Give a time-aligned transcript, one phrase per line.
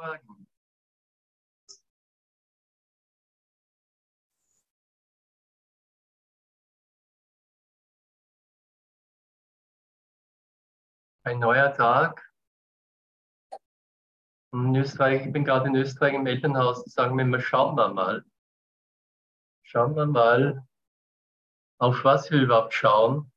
[0.00, 0.46] Fragen?
[11.22, 12.32] Ein neuer Tag.
[14.52, 18.24] In Österreich, ich bin gerade in Österreich im Elternhaus, sagen wir immer, schauen wir mal.
[19.62, 20.66] Schauen wir mal,
[21.78, 23.30] auf was wir überhaupt schauen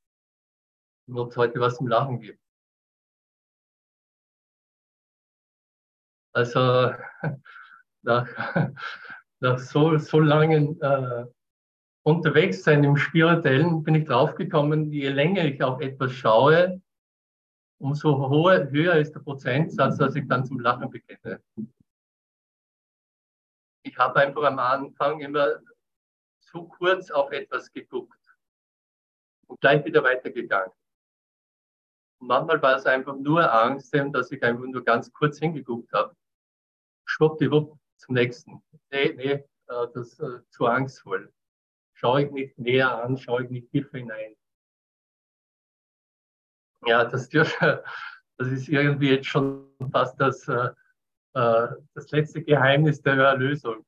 [1.08, 2.43] und ob es heute was im Lachen gibt.
[6.34, 6.94] Also
[8.02, 8.28] nach,
[9.40, 11.26] nach so, so langen äh,
[12.04, 16.82] Unterwegssein im Spirituellen bin ich draufgekommen, je länger ich auf etwas schaue,
[17.80, 21.42] umso hoher, höher ist der Prozentsatz, dass ich dann zum Lachen beginne.
[23.84, 25.60] Ich habe einfach am Anfang immer
[26.42, 28.20] zu kurz auf etwas geguckt
[29.48, 30.72] und gleich wieder weitergegangen.
[32.20, 36.16] Und manchmal war es einfach nur Angst, dass ich einfach nur ganz kurz hingeguckt habe.
[37.14, 38.64] Schwuppdiwupp zum nächsten.
[38.90, 41.32] Nee, nee, äh, das ist äh, zu angstvoll.
[41.94, 44.36] Schaue ich nicht näher an, schaue ich nicht tiefer hinein.
[46.88, 50.72] Ja, das, das ist irgendwie jetzt schon fast das, äh,
[51.34, 53.86] das letzte Geheimnis der Erlösung.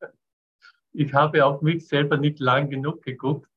[0.96, 3.50] Ich habe auf mich selber nicht lang genug geguckt,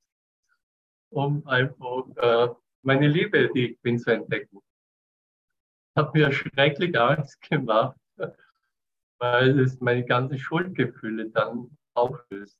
[1.11, 4.59] um einfach meine Liebe, die ich bin, zu entdecken.
[5.95, 7.95] Hat mir schrecklich Angst gemacht,
[9.19, 12.59] weil es meine ganzen Schuldgefühle dann auflöst.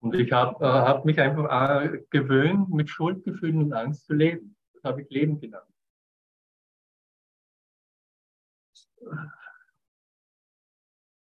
[0.00, 4.56] Und ich habe äh, hab mich einfach äh, gewöhnt, mit Schuldgefühlen und Angst zu leben.
[4.74, 5.66] Das habe ich Leben genannt.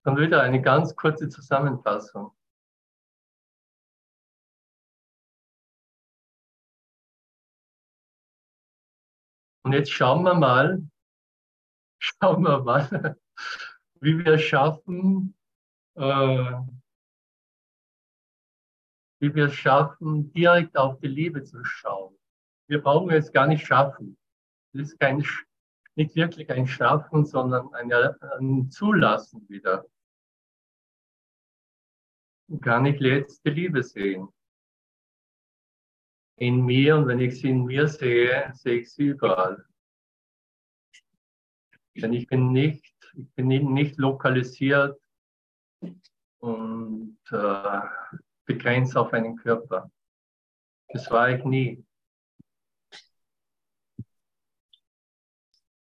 [0.04, 2.32] Dann wieder eine ganz kurze Zusammenfassung.
[9.64, 10.84] Und jetzt schauen wir mal,
[12.00, 13.18] schauen wir mal,
[14.06, 15.36] wie wir es schaffen,
[15.96, 16.54] äh,
[19.20, 22.16] wie wir es schaffen, direkt auf die Liebe zu schauen.
[22.68, 24.18] Wir brauchen es gar nicht schaffen.
[24.74, 25.26] Es ist kein,
[25.96, 29.86] nicht wirklich ein Schaffen, sondern ein, ein Zulassen wieder.
[32.62, 34.30] Kann ich jetzt die Liebe sehen?
[36.38, 39.66] in mir und wenn ich sie in mir sehe, sehe ich sie überall.
[41.96, 45.00] Denn ich bin nicht, ich bin nicht lokalisiert
[46.40, 47.82] und äh,
[48.46, 49.92] begrenzt auf einen Körper.
[50.90, 51.86] Das war ich nie.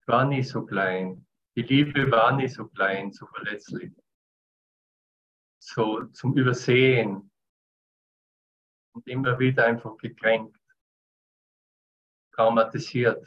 [0.01, 1.27] Ich war nie so klein.
[1.57, 3.93] Die Liebe war nie so klein, so verletzlich.
[5.59, 7.33] So zum Übersehen,
[8.93, 10.59] und immer wieder einfach gekränkt,
[12.33, 13.27] traumatisiert,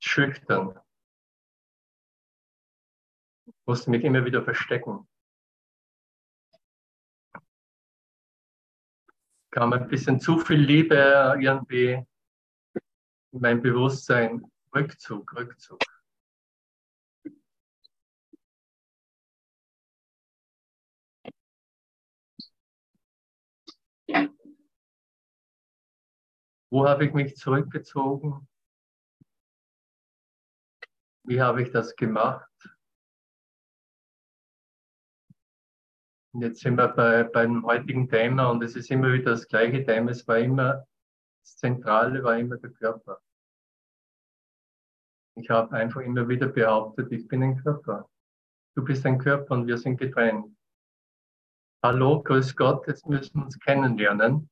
[0.00, 0.78] schüchtern.
[3.66, 5.08] Musste mich immer wieder verstecken.
[9.50, 10.94] Kam ein bisschen zu viel Liebe
[11.40, 12.04] irgendwie
[13.32, 14.44] in mein Bewusstsein.
[14.74, 15.78] Rückzug, Rückzug.
[26.70, 28.48] Wo habe ich mich zurückgezogen?
[31.22, 32.53] Wie habe ich das gemacht?
[36.34, 40.10] Jetzt sind wir bei, beim heutigen Thema und es ist immer wieder das gleiche Thema.
[40.10, 40.86] Es war immer,
[41.42, 43.20] das Zentrale war immer der Körper.
[45.36, 48.08] Ich habe einfach immer wieder behauptet, ich bin ein Körper.
[48.76, 50.56] Du bist ein Körper und wir sind getrennt.
[51.82, 54.48] Hallo, grüß Gott, jetzt müssen wir uns kennenlernen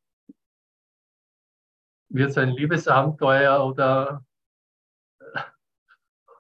[2.13, 4.25] wird es ein Liebesabenteuer oder,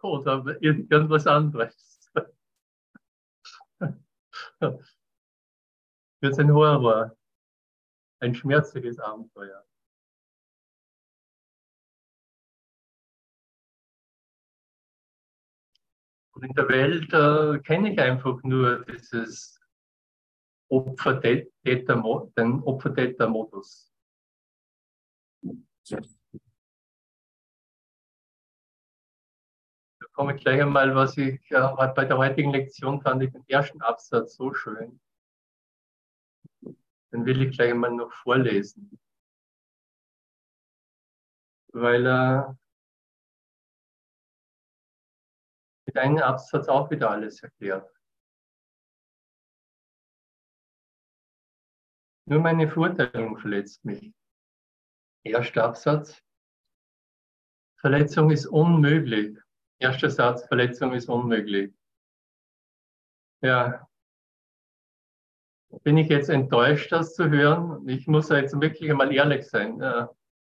[0.03, 2.13] oder irgendwas anderes.
[6.22, 7.16] wird es ein Horror,
[8.21, 9.67] ein schmerzliches Abenteuer.
[16.35, 19.61] Und in der Welt äh, kenne ich einfach nur dieses
[20.70, 22.32] Opfer-Täter-Modus.
[22.35, 23.93] Den Opfer-Täter-Modus.
[25.85, 25.99] Da
[30.12, 33.82] komme ich gleich einmal, was ich äh, bei der heutigen Lektion fand ich den ersten
[33.82, 35.01] Absatz so schön.
[37.12, 38.99] Den will ich gleich einmal noch vorlesen.
[41.73, 42.59] Weil er
[45.87, 47.91] mit einem Absatz auch wieder alles erklärt.
[52.26, 54.14] Nur meine Verurteilung verletzt mich.
[55.25, 56.23] Erster Absatz.
[57.79, 59.38] Verletzung ist unmöglich.
[59.79, 61.75] Erster Satz, Verletzung ist unmöglich.
[63.43, 63.88] Ja.
[65.83, 67.89] Bin ich jetzt enttäuscht, das zu hören?
[67.89, 69.83] Ich muss jetzt wirklich einmal ehrlich sein.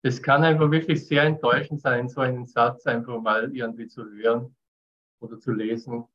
[0.02, 4.54] Es kann einfach wirklich sehr enttäuschend sein, so einen Satz einfach mal irgendwie zu hören
[5.20, 6.06] oder zu lesen.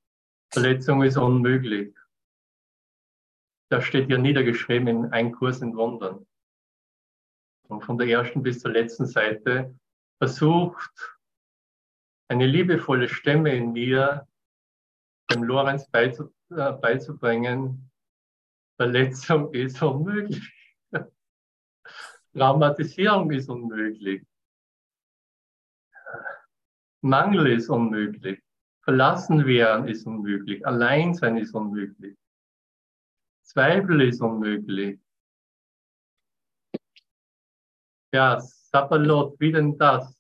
[0.50, 1.94] Verletzung ist unmöglich.
[3.69, 6.25] Das steht hier niedergeschrieben in Ein Kurs in Wundern.
[7.68, 9.74] Und von der ersten bis zur letzten Seite
[10.19, 11.19] versucht
[12.30, 14.28] eine liebevolle Stimme in mir,
[15.34, 16.12] dem Lorenz äh,
[16.50, 17.90] beizubringen,
[18.81, 20.42] Verletzung ist unmöglich.
[22.33, 24.25] Traumatisierung ist unmöglich.
[27.01, 28.42] Mangel ist unmöglich.
[28.83, 30.66] Verlassen werden ist unmöglich.
[30.66, 32.18] Allein sein ist unmöglich.
[33.44, 35.00] Zweifel ist unmöglich.
[38.12, 40.18] Ja, Sapperlot, wie denn das?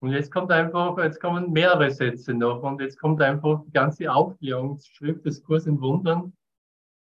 [0.00, 4.12] Und jetzt kommt einfach, jetzt kommen mehrere Sätze noch und jetzt kommt einfach die ganze
[4.12, 6.32] Aufklärungsschrift des Kurs in Wundern.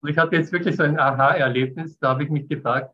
[0.01, 2.93] Und ich hatte jetzt wirklich so ein Aha-Erlebnis, da habe ich mich gefragt,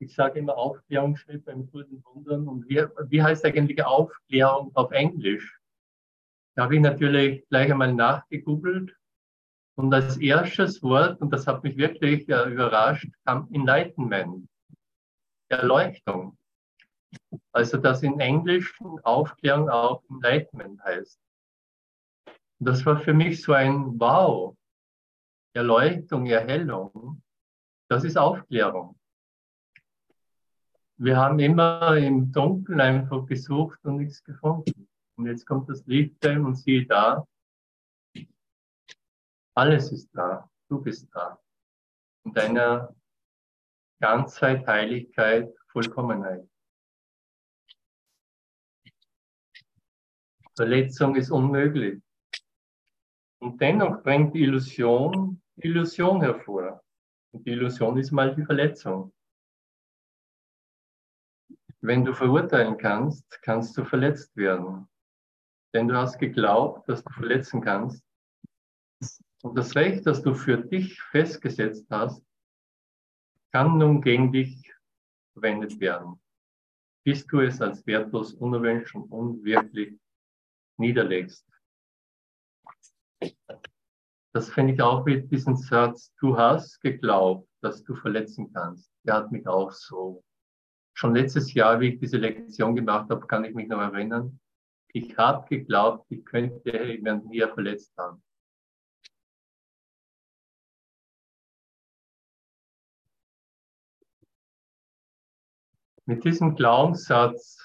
[0.00, 5.60] ich sage immer Aufklärungsschrift beim in Wundern und wie, wie heißt eigentlich Aufklärung auf Englisch?
[6.56, 8.96] Da habe ich natürlich gleich einmal nachgegoogelt
[9.76, 14.48] und als erstes Wort, und das hat mich wirklich äh, überrascht, kam Enlightenment,
[15.48, 16.36] Erleuchtung.
[17.52, 21.18] Also dass in Englisch Aufklärung auch Enlightenment heißt.
[22.58, 24.56] Und das war für mich so ein Wow.
[25.52, 27.22] Erleuchtung, Erhellung,
[27.88, 28.98] das ist Aufklärung.
[30.96, 34.88] Wir haben immer im Dunkeln einfach gesucht und nichts gefunden.
[35.16, 37.26] Und jetzt kommt das Licht und siehe da,
[39.54, 41.38] alles ist da, du bist da.
[42.24, 42.94] In deiner
[44.00, 46.48] Ganzheit, Heiligkeit, Vollkommenheit.
[50.54, 52.02] Verletzung ist unmöglich.
[53.40, 56.82] Und dennoch bringt die Illusion Illusion hervor.
[57.32, 59.12] Und die Illusion ist mal die Verletzung.
[61.80, 64.88] Wenn du verurteilen kannst, kannst du verletzt werden.
[65.72, 68.04] Denn du hast geglaubt, dass du verletzen kannst.
[69.42, 72.22] Und das Recht, das du für dich festgesetzt hast,
[73.52, 74.72] kann nun gegen dich
[75.32, 76.20] verwendet werden,
[77.04, 79.98] bis du es als wertlos, unerwünscht und unwirklich
[80.76, 81.49] niederlegst.
[84.32, 88.92] Das finde ich auch mit diesem Satz, du hast geglaubt, dass du verletzen kannst.
[89.04, 90.22] Der hat mich auch so.
[90.94, 94.38] Schon letztes Jahr, wie ich diese Lektion gemacht habe, kann ich mich noch erinnern.
[94.92, 98.22] Ich habe geglaubt, ich könnte jemanden hier verletzt haben.
[106.06, 107.58] Mit diesem Glaubenssatz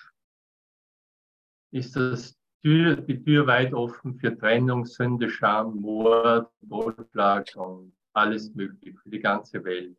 [1.72, 8.56] ist das Tür, die Tür weit offen für Trennung, Sünde, Scham, Mord, Totschlag und alles
[8.56, 9.96] Mögliche für die ganze Welt.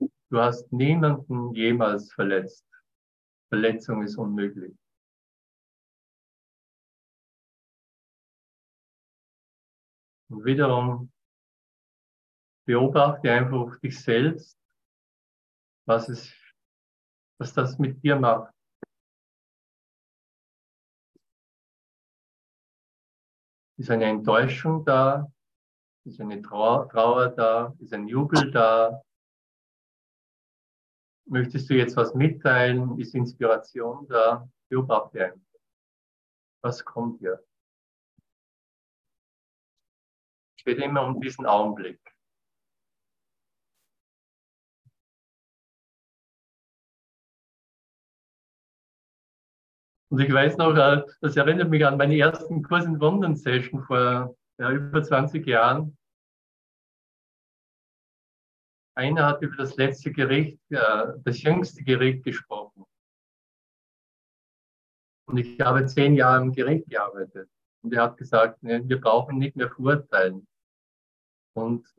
[0.00, 2.66] Du hast niemanden jemals verletzt.
[3.50, 4.76] Verletzung ist unmöglich.
[10.28, 11.12] Und wiederum
[12.66, 14.58] beobachte einfach dich selbst,
[15.86, 16.34] was es,
[17.38, 18.52] was das mit dir macht.
[23.76, 25.30] Ist eine Enttäuschung da?
[26.04, 27.74] Ist eine Trauer, Trauer da?
[27.80, 29.02] Ist ein Jubel da?
[31.26, 32.98] Möchtest du jetzt was mitteilen?
[32.98, 34.48] Ist Inspiration da?
[34.68, 35.40] Beobachte einfach.
[36.62, 37.44] Was kommt hier?
[40.56, 42.13] Es geht immer um diesen Augenblick.
[50.14, 53.82] Und ich weiß noch, äh, das erinnert mich an meine ersten Kurs in Wundern Session
[53.82, 55.98] vor ja, über 20 Jahren.
[58.94, 62.84] Einer hat über das letzte Gericht, äh, das jüngste Gericht gesprochen.
[65.26, 67.50] Und ich habe zehn Jahre im Gericht gearbeitet.
[67.82, 70.46] Und er hat gesagt, wir brauchen nicht mehr verurteilen.
[71.56, 71.92] Und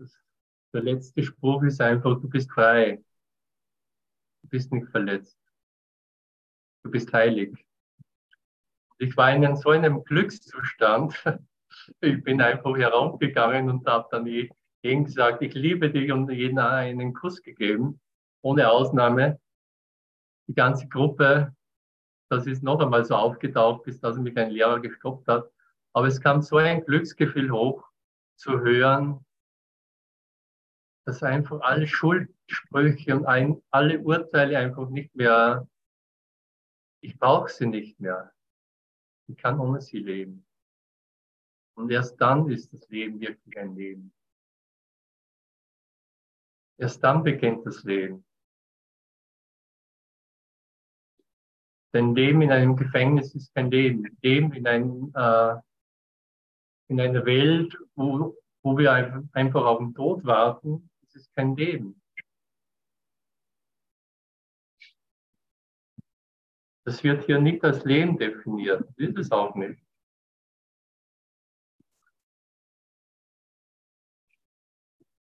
[0.74, 3.04] der letzte Spruch ist einfach, du bist frei.
[4.42, 5.38] Du bist nicht verletzt.
[6.82, 7.65] Du bist heilig.
[8.98, 11.24] Ich war in so einem Glückszustand.
[12.00, 17.14] Ich bin einfach herumgegangen und habe dann jedem gesagt, ich liebe dich und jeden einen
[17.14, 18.00] Kuss gegeben,
[18.42, 19.40] ohne Ausnahme.
[20.48, 21.54] Die ganze Gruppe,
[22.30, 25.52] das ist noch einmal so aufgetaucht, bis dass mich ein Lehrer gestoppt hat.
[25.94, 27.84] Aber es kam so ein Glücksgefühl hoch,
[28.36, 29.26] zu hören,
[31.06, 35.68] dass einfach alle Schuldsprüche und ein, alle Urteile einfach nicht mehr,
[37.02, 38.35] ich brauche sie nicht mehr.
[39.28, 40.46] Ich kann ohne sie leben.
[41.76, 44.14] Und erst dann ist das Leben wirklich ein Leben.
[46.78, 48.26] Erst dann beginnt das Leben.
[51.94, 54.18] Denn Leben in einem Gefängnis ist kein Leben.
[54.22, 55.56] Leben in, einem, äh,
[56.90, 58.92] in einer Welt, wo, wo wir
[59.32, 62.02] einfach auf den Tod warten, das ist kein Leben.
[66.86, 68.82] Das wird hier nicht als Leben definiert.
[68.82, 69.82] Das ist es auch nicht.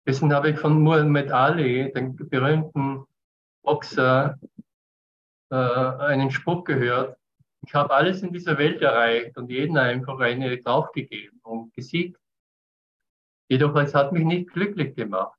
[0.07, 3.07] Deswegen habe ich von Muhammad Ali, dem berühmten
[3.63, 4.39] Boxer,
[5.51, 7.19] äh, einen Spruch gehört.
[7.67, 12.21] Ich habe alles in dieser Welt erreicht und jeden einfach eine draufgegeben und gesiegt.
[13.49, 15.39] Jedoch es hat mich nicht glücklich gemacht.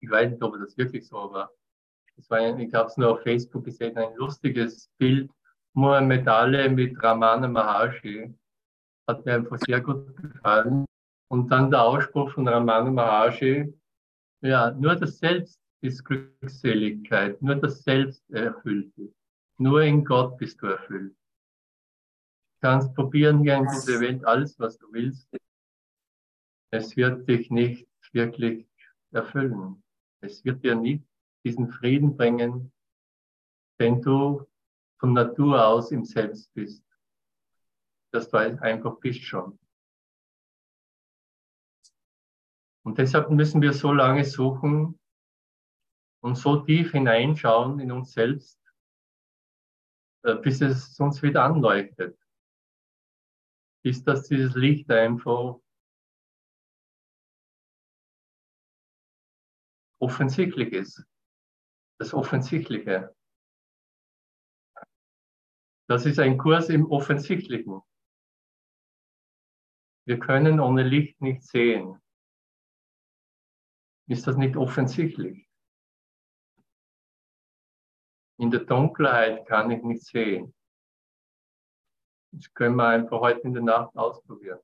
[0.00, 1.50] Ich weiß nicht, ob das wirklich so war.
[2.16, 5.30] Das war ich habe es nur auf Facebook gesehen, ein lustiges Bild.
[5.74, 8.34] Muhammad Ali mit Ramana Maharshi.
[9.06, 10.86] Hat mir einfach sehr gut gefallen.
[11.28, 13.72] Und dann der Ausspruch von Ramana Maharshi.
[14.40, 17.40] Ja, nur das Selbst ist Glückseligkeit.
[17.42, 19.12] Nur das Selbst erfüllt dich.
[19.58, 21.12] Nur in Gott bist du erfüllt.
[21.12, 25.28] Du kannst probieren hier in dieser Welt alles, was du willst.
[26.70, 28.66] Es wird dich nicht wirklich
[29.12, 29.82] erfüllen.
[30.20, 31.04] Es wird dir nicht
[31.46, 32.72] diesen Frieden bringen,
[33.78, 34.44] den du
[34.98, 36.84] von Natur aus im Selbst bist.
[38.12, 39.56] Das du einfach bist schon.
[42.84, 44.98] Und deshalb müssen wir so lange suchen
[46.20, 48.60] und so tief hineinschauen in uns selbst,
[50.24, 52.18] äh, bis es uns wieder anleuchtet.
[53.84, 55.60] Bis dass dieses Licht einfach
[60.00, 61.06] offensichtlich ist
[61.98, 63.14] das Offensichtliche.
[65.88, 67.80] Das ist ein Kurs im Offensichtlichen.
[70.04, 72.00] Wir können ohne Licht nicht sehen.
[74.08, 75.48] Ist das nicht offensichtlich?
[78.38, 80.54] In der Dunkelheit kann ich nicht sehen.
[82.32, 84.60] Das können wir einfach heute in der Nacht ausprobieren.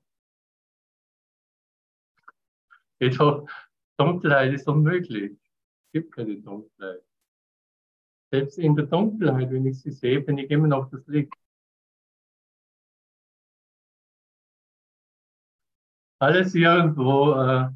[2.99, 3.49] Jedoch,
[3.97, 5.33] Dunkelheit ist unmöglich.
[5.33, 7.03] Es gibt keine Dunkelheit.
[8.33, 11.31] Selbst in der Dunkelheit, wenn ich sie sehe, bin ich immer noch das Licht.
[16.19, 17.69] Alles irgendwo äh,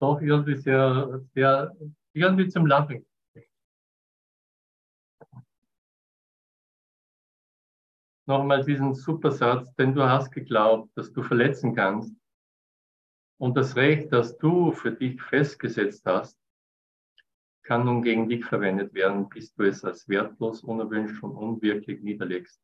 [0.00, 1.76] doch irgendwie sehr, sehr,
[2.14, 3.04] irgendwie zum Lachen.
[8.26, 12.16] Nochmal diesen Supersatz, denn du hast geglaubt, dass du verletzen kannst.
[13.38, 16.38] Und das Recht, das du für dich festgesetzt hast,
[17.64, 22.60] kann nun gegen dich verwendet werden, bis du es als wertlos, unerwünscht und unwirklich niederlegst.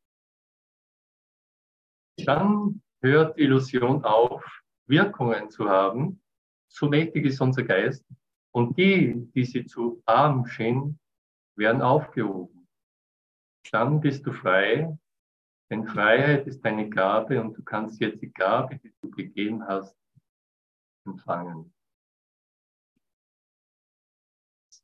[2.25, 4.43] Dann hört die Illusion auf,
[4.87, 6.21] Wirkungen zu haben.
[6.67, 8.05] So mächtig ist unser Geist.
[8.53, 10.99] Und die, die sie zu arm schien,
[11.57, 12.67] werden aufgehoben.
[13.71, 14.97] Dann bist du frei,
[15.69, 19.95] denn Freiheit ist deine Gabe und du kannst jetzt die Gabe, die du gegeben hast,
[21.05, 21.73] empfangen.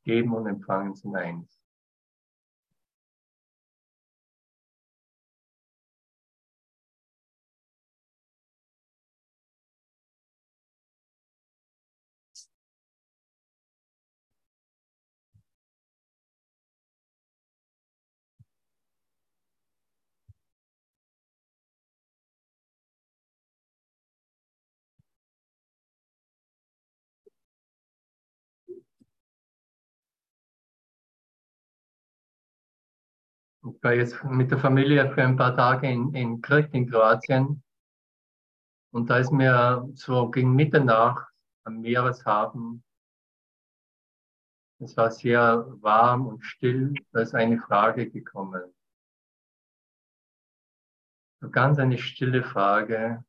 [0.08, 1.57] Geben und Empfangen sind eins.
[33.78, 37.62] Ich war jetzt mit der Familie für ein paar Tage in, in Krk in Kroatien.
[38.90, 41.32] Und da ist mir so gegen Mitternacht
[41.62, 42.82] am Meereshafen,
[44.80, 48.74] es war sehr warm und still, da ist eine Frage gekommen.
[51.40, 53.24] So ganz eine stille Frage.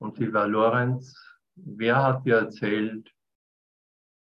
[0.00, 1.16] Und die war Lorenz,
[1.54, 3.10] wer hat dir erzählt,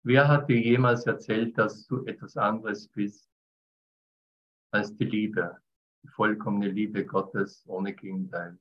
[0.02, 3.31] wer hat dir jemals erzählt, dass du etwas anderes bist
[4.72, 5.60] als die Liebe,
[6.02, 8.58] die vollkommene Liebe Gottes ohne Gegenteil.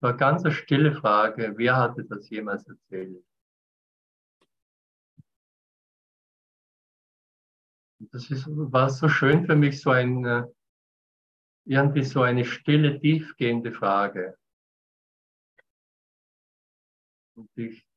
[0.00, 3.24] War ganz eine stille Frage, wer hatte das jemals erzählt?
[8.12, 10.46] Das ist, war so schön für mich, so ein,
[11.66, 14.38] irgendwie so eine stille, tiefgehende Frage.
[17.36, 17.89] Und ich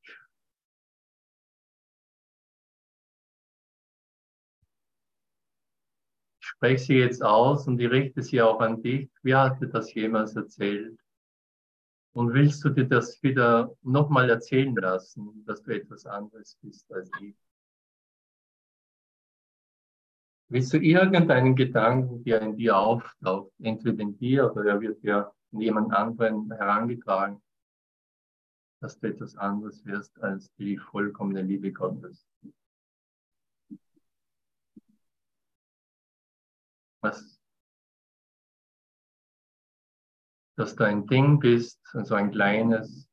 [6.63, 9.11] spreche sie jetzt aus und ich richte sie auch an dich.
[9.21, 10.97] Wer hatte das jemals erzählt?
[12.13, 17.11] Und willst du dir das wieder nochmal erzählen lassen, dass du etwas anderes bist als
[17.19, 17.35] ich?
[20.47, 25.33] Willst du irgendeinen Gedanken, der in dir auftaucht, entweder in dir oder er wird ja
[25.49, 27.41] von jemand anderen herangetragen,
[28.79, 32.25] dass du etwas anderes wirst als die vollkommene Liebe Gottes?
[37.03, 37.33] Was
[40.55, 43.09] dass du ein Ding bist, also ein kleines,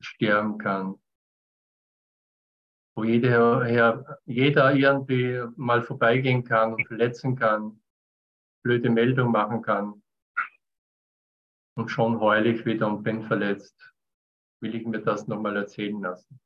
[0.00, 0.94] sterben kann.
[2.96, 7.80] Wo jeder, jeder irgendwie mal vorbeigehen kann und verletzen kann,
[8.64, 10.02] blöde Meldung machen kann.
[11.76, 13.92] Und schon heule ich wieder und bin verletzt.
[14.60, 16.40] Will ich mir das nochmal erzählen lassen.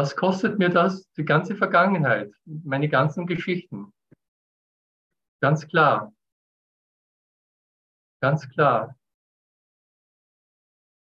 [0.00, 1.12] Was kostet mir das?
[1.18, 3.92] Die ganze Vergangenheit, meine ganzen Geschichten.
[5.42, 6.14] Ganz klar.
[8.22, 8.96] Ganz klar.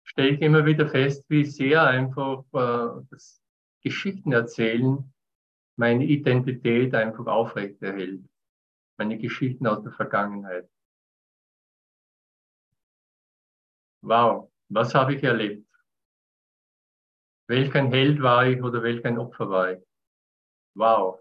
[0.04, 3.42] Stelle ich immer wieder fest, wie sehr einfach äh, das
[3.82, 5.12] Geschichten erzählen
[5.78, 8.24] meine Identität einfach aufrechterhält.
[8.98, 10.70] Meine Geschichten aus der Vergangenheit.
[14.04, 15.75] Wow, was habe ich erlebt?
[17.48, 19.84] Welch ein Held war ich oder welch ein Opfer war ich?
[20.76, 21.20] Wow.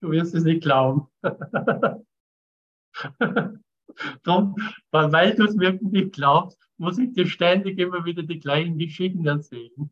[0.00, 1.08] Du wirst es nicht glauben.
[4.24, 4.56] Drum,
[4.90, 9.26] weil du es wirklich nicht glaubst, muss ich dir ständig immer wieder die gleichen Geschichten
[9.26, 9.90] erzählen.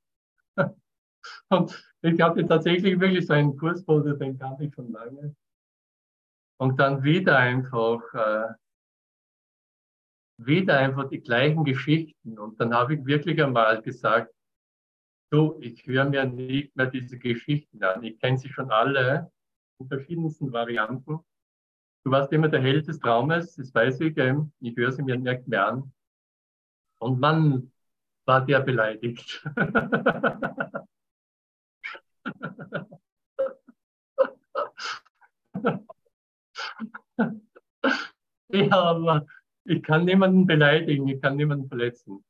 [1.49, 5.37] Und ich hatte tatsächlich wirklich so einen Kursbote, den kannte ich schon lange.
[6.59, 8.55] Und dann wieder einfach äh,
[10.47, 12.39] wieder einfach die gleichen Geschichten.
[12.39, 14.33] Und dann habe ich wirklich einmal gesagt,
[15.31, 18.03] du, ich höre mir nicht mehr diese Geschichten an.
[18.03, 19.31] Ich kenne sie schon alle
[19.79, 21.21] in verschiedensten Varianten.
[22.05, 25.47] Du warst immer der Held des Traumes, das weiß ich, ich höre sie mir nicht
[25.47, 25.93] mehr an.
[26.99, 27.71] Und man
[28.27, 29.45] war der beleidigt.
[38.49, 39.27] ja, aber
[39.65, 42.25] ich kann niemanden beleidigen, ich kann niemanden verletzen.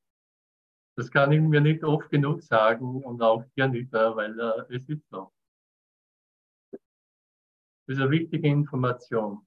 [0.97, 4.89] Das kann ich mir nicht oft genug sagen und auch dir nicht, weil äh, es
[4.89, 5.33] ist so.
[7.87, 9.47] Das ist eine wichtige Information.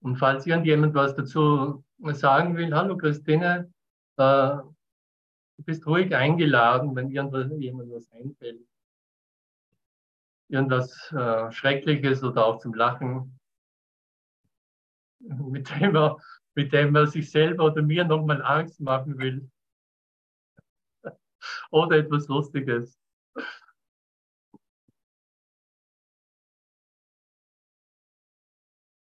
[0.00, 3.72] Und falls irgendjemand was dazu sagen will, hallo Christine,
[4.16, 8.68] äh, du bist ruhig eingeladen, wenn irgendjemand was einfällt
[10.48, 13.38] irgendwas äh, Schreckliches oder auch zum Lachen,
[15.20, 16.16] mit dem, er,
[16.54, 19.50] mit dem er sich selber oder mir nochmal Angst machen will.
[21.70, 22.98] oder etwas Lustiges.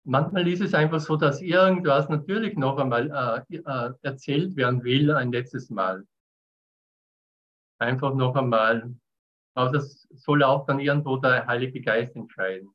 [0.07, 5.11] Manchmal ist es einfach so, dass irgendwas natürlich noch einmal äh, äh, erzählt werden will,
[5.11, 6.07] ein letztes Mal.
[7.79, 8.95] Einfach noch einmal
[9.55, 12.75] aber das soll auch dann irgendwo der Heilige Geist entscheiden.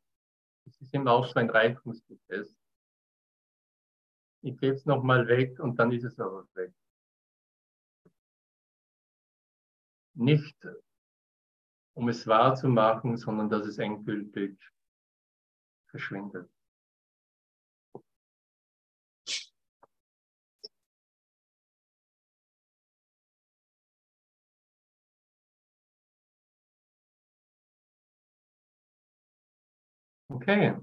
[0.66, 2.56] Das ist immer auch so ein Reifungsprozess.
[4.42, 6.74] Ich gebe es nochmal weg und dann ist es aber weg.
[10.14, 10.58] Nicht
[11.94, 14.58] um es wahr zu machen, sondern dass es endgültig
[15.88, 16.50] verschwindet.
[30.32, 30.76] Okay.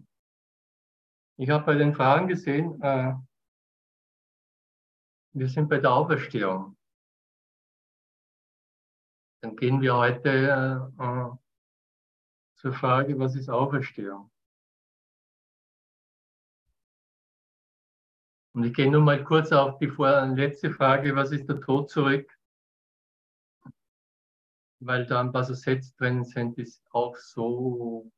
[1.38, 3.14] Ich habe bei den Fragen gesehen, äh,
[5.34, 6.76] wir sind bei der Auferstehung.
[9.42, 11.30] Dann gehen wir heute äh, äh,
[12.56, 14.30] zur Frage, was ist Auferstehung?
[18.54, 21.90] Und ich gehe nur mal kurz auf die vor letzte Frage, was ist der Tod
[21.90, 22.36] zurück?
[24.80, 28.10] Weil da ein paar Sätze drin sind, die auch so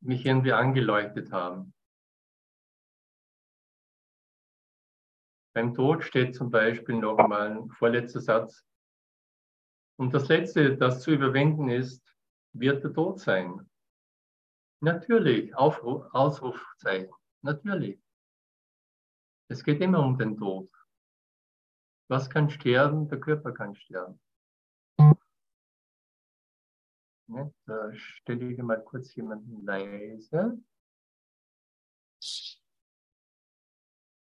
[0.00, 1.74] mich irgendwie angeleuchtet haben.
[5.52, 8.64] Beim Tod steht zum Beispiel noch einmal ein vorletzter Satz.
[9.98, 12.02] Und das Letzte, das zu überwinden ist,
[12.52, 13.68] wird der Tod sein.
[14.82, 18.00] Natürlich, Aufruf, Ausrufzeichen, natürlich.
[19.48, 20.70] Es geht immer um den Tod.
[22.08, 23.08] Was kann sterben?
[23.08, 24.18] Der Körper kann sterben.
[27.30, 27.54] Ne?
[27.66, 30.60] Da stelle ich mal kurz jemanden leise.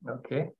[0.06, 0.56] Okay.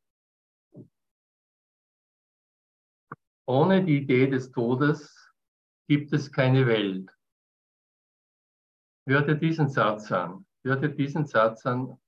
[3.46, 5.32] Ohne die Idee des Todes
[5.88, 7.10] gibt es keine Welt.
[9.08, 10.46] Hör dir diesen Satz an.
[10.64, 12.00] Hör dir diesen Satz an,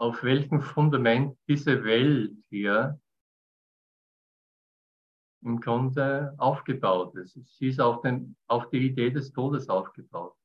[0.00, 3.00] auf welchem Fundament diese Welt hier
[5.42, 7.38] im Grunde aufgebaut ist.
[7.58, 10.36] Sie ist auf, den, auf die Idee des Todes aufgebaut.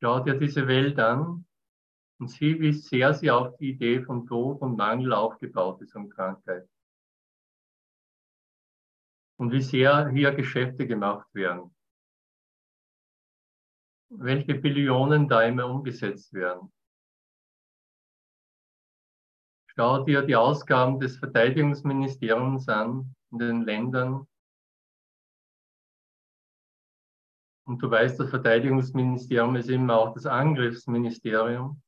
[0.00, 1.44] Schau dir diese Welt an
[2.20, 6.10] und sieh, wie sehr sie auf die Idee von Tod und Mangel aufgebaut ist und
[6.10, 6.68] Krankheit.
[9.38, 11.74] Und wie sehr hier Geschäfte gemacht werden.
[14.10, 16.72] Welche Billionen da immer umgesetzt werden.
[19.78, 24.26] Schau dir die Ausgaben des Verteidigungsministeriums an in den Ländern.
[27.64, 31.80] Und du weißt, das Verteidigungsministerium ist immer auch das Angriffsministerium.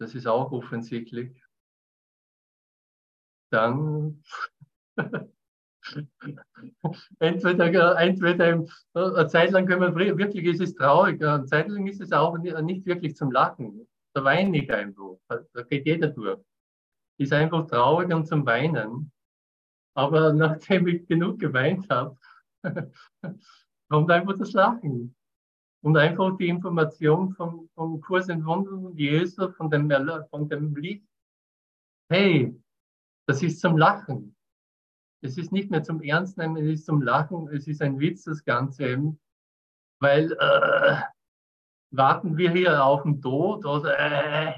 [0.00, 1.40] Das ist auch offensichtlich.
[3.52, 4.24] Dann
[7.20, 12.00] entweder, entweder eine Zeit lang können wir wirklich, ist es traurig, eine Zeit lang ist
[12.00, 13.86] es auch nicht wirklich zum Lachen
[14.16, 15.18] da weine ich einfach.
[15.28, 16.40] Da geht jeder durch.
[17.18, 19.12] Ist einfach traurig und zum Weinen.
[19.94, 22.16] Aber nachdem ich genug geweint habe,
[23.90, 25.14] kommt einfach das Lachen.
[25.82, 29.90] Und einfach die Information vom, vom Kurs in Wundern Jesu, von dem,
[30.30, 31.06] von dem Licht.
[32.10, 32.58] Hey,
[33.28, 34.34] das ist zum Lachen.
[35.22, 38.24] Es ist nicht mehr zum Ernst nehmen, es ist zum Lachen, es ist ein Witz,
[38.24, 39.20] das Ganze eben.
[40.00, 41.02] Weil äh,
[41.90, 44.54] warten wir hier auf den Tod oder, äh,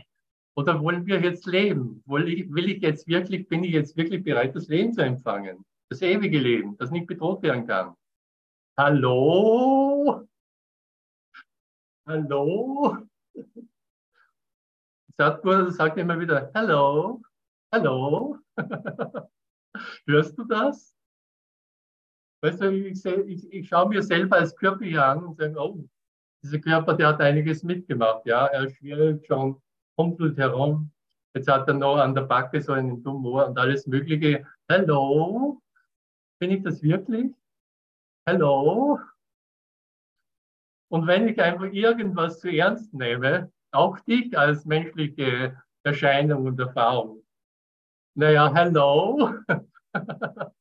[0.56, 2.02] oder wollen wir jetzt leben?
[2.06, 5.64] Will ich, will ich jetzt wirklich, bin ich jetzt wirklich bereit, das Leben zu empfangen?
[5.90, 7.94] Das ewige Leben, das nicht bedroht werden kann.
[8.76, 10.26] Hallo?
[12.06, 12.98] Hallo?
[15.16, 17.22] Satguru sagt immer wieder, hallo,
[17.72, 18.38] hallo.
[20.06, 20.94] Hörst du das?
[22.40, 25.84] Weißt du, ich, ich, ich schaue mir selber als Körper an und sage, oh,
[26.42, 28.24] dieser Körper, der hat einiges mitgemacht.
[28.26, 29.60] Ja, er schwirrt schon,
[29.96, 30.90] humpelt herum.
[31.34, 34.46] Jetzt hat er noch an der Backe so einen Tumor und alles Mögliche.
[34.70, 35.60] Hallo?
[36.40, 37.32] Bin ich das wirklich?
[38.26, 38.98] Hallo?
[40.90, 47.22] Und wenn ich einfach irgendwas zu ernst nehme, auch dich als menschliche Erscheinung und Erfahrung,
[48.14, 49.34] naja, hallo?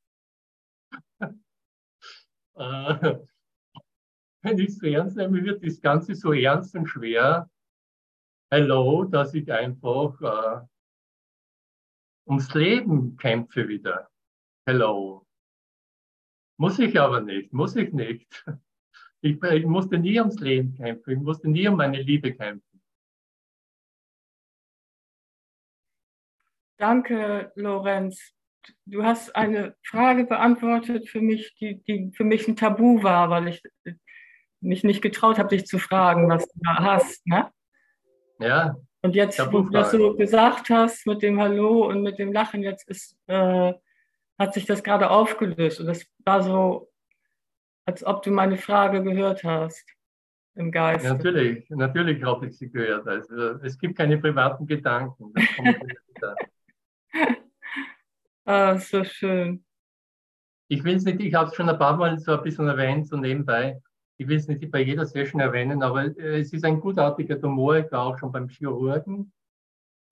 [2.56, 3.18] äh,
[4.54, 7.50] ich es ernst nehme, wird das Ganze so ernst und schwer.
[8.50, 10.66] Hello, dass ich einfach äh,
[12.28, 14.10] ums Leben kämpfe wieder.
[14.66, 15.26] Hello.
[16.58, 18.46] Muss ich aber nicht, muss ich nicht.
[19.22, 22.82] Ich, ich musste nie ums Leben kämpfen, ich musste nie um meine Liebe kämpfen.
[26.78, 28.34] Danke, Lorenz.
[28.86, 33.48] Du hast eine Frage beantwortet für mich, die, die für mich ein Tabu war, weil
[33.48, 33.64] ich
[34.62, 37.26] mich nicht getraut habe, dich zu fragen, was du da hast.
[37.28, 37.52] Ne?
[38.40, 38.76] Ja.
[39.02, 42.64] Und jetzt, wo du das so gesagt hast mit dem Hallo und mit dem Lachen,
[42.64, 43.74] jetzt ist, äh,
[44.38, 45.80] hat sich das gerade aufgelöst.
[45.80, 46.92] Und das war so,
[47.86, 49.86] als ob du meine Frage gehört hast
[50.56, 51.06] im Geist.
[51.06, 53.08] natürlich, natürlich habe ich sie gehört.
[53.08, 55.34] Also, es gibt keine privaten Gedanken.
[58.46, 59.64] ah, so schön.
[60.68, 63.08] Ich will es nicht, ich habe es schon ein paar Mal so ein bisschen erwähnt,
[63.08, 63.80] so nebenbei
[64.18, 67.78] ich will es nicht bei jeder Session erwähnen, aber äh, es ist ein gutartiger Tumor.
[67.78, 69.32] Ich war auch schon beim Chirurgen.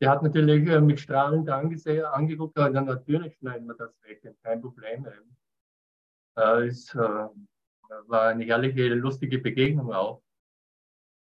[0.01, 4.61] Der hat natürlich äh, mit strahlend angeguckt, aber dann natürlich schneiden wir das weg, kein
[4.61, 5.07] Problem.
[6.37, 7.31] Äh, es war
[8.29, 10.21] eine herrliche, lustige Begegnung auch.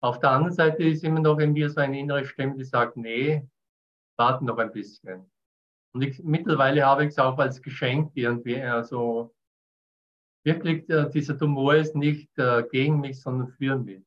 [0.02, 3.48] Auf der anderen Seite ist immer noch mir so eine innere Stimme, die sagt, nee,
[4.18, 5.30] warten noch ein bisschen.
[5.94, 9.35] Und ich, mittlerweile habe ich es auch als Geschenk irgendwie, also
[10.45, 14.03] wirklich, äh, dieser Tumor ist nicht äh, gegen mich, sondern für mich.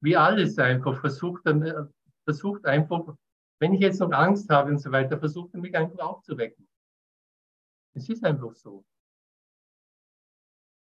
[0.00, 1.84] Wie alles einfach, versucht, äh,
[2.24, 3.14] versucht einfach,
[3.60, 6.66] wenn ich jetzt noch Angst habe und so weiter, versucht er mich einfach aufzuwecken.
[7.94, 8.84] Es ist einfach so.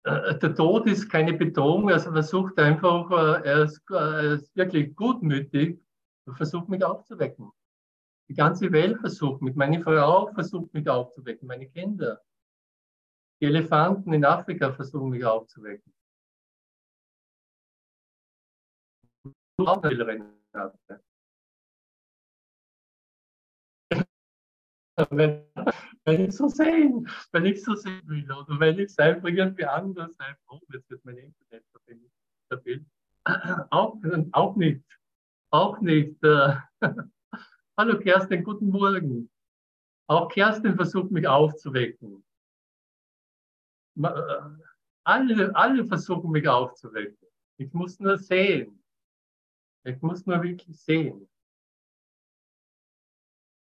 [0.06, 5.80] Der Tod ist keine Bedrohung, also versucht einfach, er ist, er ist wirklich gutmütig,
[6.36, 7.52] versucht mich aufzuwecken.
[8.28, 12.22] Die ganze Welt versucht mich, meine Frau versucht mich aufzuwecken, meine Kinder.
[13.44, 15.94] Die Elefanten in Afrika versuchen mich aufzuwecken.
[25.10, 25.46] Wenn,
[26.06, 29.66] wenn ich so sehen, wenn ich so sehen will oder wenn ich es einfach irgendwie
[29.66, 31.66] anders einfach, oh, jetzt wird mein Internet
[32.46, 32.86] stabil.
[33.72, 33.98] Auch,
[34.32, 34.86] auch nicht,
[35.52, 36.24] auch nicht.
[36.24, 36.56] Äh,
[37.78, 39.30] Hallo Kerstin, guten Morgen.
[40.08, 42.24] Auch Kerstin versucht mich aufzuwecken.
[44.02, 44.10] Äh,
[45.06, 47.28] alle, alle versuchen mich aufzuwecken.
[47.58, 48.84] Ich muss nur sehen.
[49.84, 51.28] Ich muss nur wirklich sehen.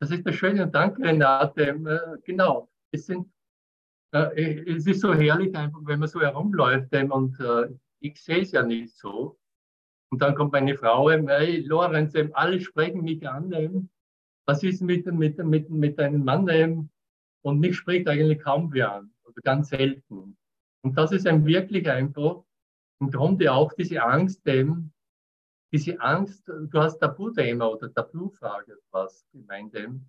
[0.01, 1.69] Das ist der schöne Danke, Renate.
[1.69, 2.71] Äh, genau.
[2.91, 3.29] Es, sind,
[4.13, 7.39] äh, es ist so herrlich, einfach, wenn man so herumläuft und
[8.01, 9.39] ich sehe es ja nicht so.
[10.11, 13.89] Und dann kommt meine Frau, hey, Lorenz, alle sprechen mich an.
[14.45, 16.91] Was ist mit, mit, mit, mit deinem Mann?
[17.43, 20.37] Und mich spricht eigentlich kaum wer an, oder ganz selten.
[20.83, 22.43] Und das ist ein wirklich einfach
[23.01, 24.93] im Grunde auch diese Angst, dem,
[25.73, 30.09] diese Angst, du hast Tabuthema oder Tabufrage, was gemeint, dem,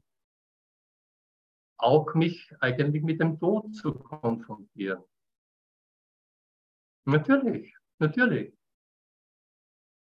[1.77, 5.03] auch mich eigentlich mit dem Tod zu konfrontieren.
[7.05, 8.53] Natürlich, natürlich.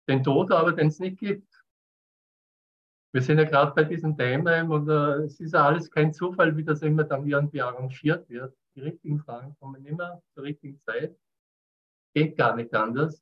[0.08, 1.64] Den Tod aber, den es nicht gibt.
[3.14, 6.56] Wir sind ja gerade bei diesem Thema und äh, es ist ja alles kein Zufall,
[6.58, 8.56] wie das immer dann irgendwie arrangiert wird.
[8.80, 11.14] Die richtigen Fragen kommen immer zur richtigen Zeit.
[12.14, 13.22] Geht gar nicht anders.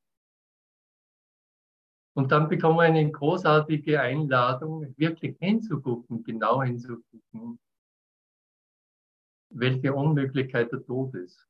[2.15, 7.59] Und dann bekommen wir eine großartige Einladung, wirklich hinzugucken, genau hinzugucken,
[9.49, 11.47] welche Unmöglichkeit der Tod ist.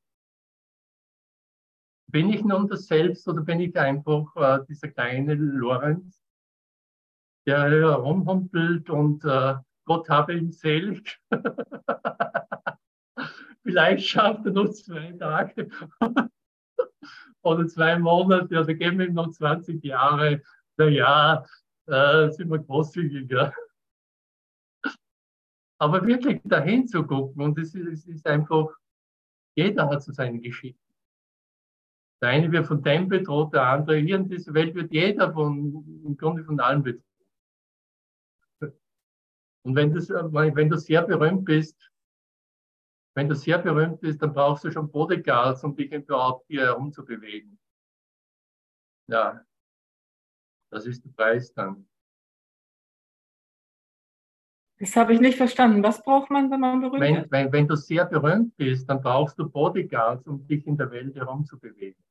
[2.10, 6.26] Bin ich nun das Selbst oder bin ich einfach äh, dieser kleine Lorenz,
[7.46, 11.20] der herumhumpelt und äh, Gott habe ihn selig?
[13.68, 15.70] Vielleicht schafft er noch zwei Tage
[17.42, 20.42] oder zwei Monate oder geben ihm noch 20 Jahre.
[20.78, 21.46] Naja,
[21.88, 23.54] äh, sind wir großzügiger.
[25.80, 28.70] Aber wirklich dahin zu gucken und es ist, ist einfach,
[29.54, 30.80] jeder hat so seine Geschichte.
[32.22, 33.98] Der eine wird von dem bedroht, der andere.
[33.98, 37.04] Hier in dieser Welt wird jeder von, im Grunde von allem bedroht.
[39.64, 41.92] Und wenn, das, wenn du sehr berühmt bist,
[43.18, 47.58] wenn du sehr berühmt bist, dann brauchst du schon Bodyguards, um dich überhaupt hier herumzubewegen.
[49.08, 49.44] Ja,
[50.70, 51.90] das ist der Preis dann.
[54.78, 55.82] Das habe ich nicht verstanden.
[55.82, 57.32] Was braucht man, wenn man berühmt wenn, ist?
[57.32, 61.16] Wenn, wenn du sehr berühmt bist, dann brauchst du Bodyguards, um dich in der Welt
[61.16, 62.04] herumzubewegen.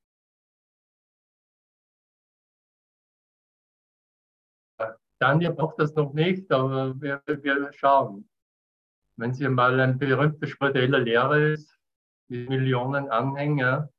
[5.20, 8.28] Tanja braucht das noch nicht, aber wir, wir schauen.
[9.16, 11.76] Wenn sie mal ein berühmter spiritueller Lehrer ist,
[12.28, 13.90] mit Millionen Anhänger,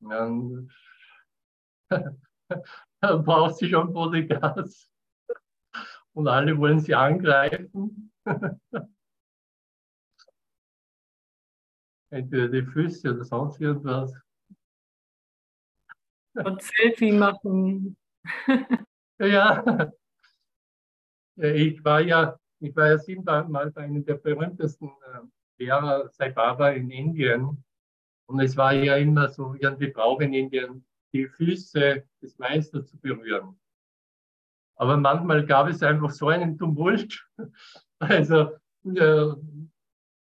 [0.00, 0.70] dann,
[1.90, 4.90] dann braucht sie schon Bodyguards.
[6.12, 8.12] Und alle wollen sie angreifen.
[12.10, 14.12] Entweder die Füße oder sonst irgendwas.
[16.34, 17.96] Und Selfie machen.
[19.22, 19.92] Ja,
[21.36, 25.20] ich war ja, ich war ja siebenmal bei einem der berühmtesten äh,
[25.58, 27.64] Lehrer, Sai Baba in Indien.
[28.26, 32.98] Und es war ja immer so irgendwie Brauch in Indien, die Füße des Meisters zu
[32.98, 33.58] berühren.
[34.76, 37.26] Aber manchmal gab es einfach so einen Tumult.
[38.02, 39.26] Also, äh,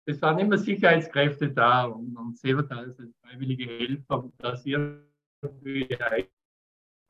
[0.03, 5.87] es waren immer Sicherheitskräfte da und, und Severtal als freiwillige Helfer, um das irgendwie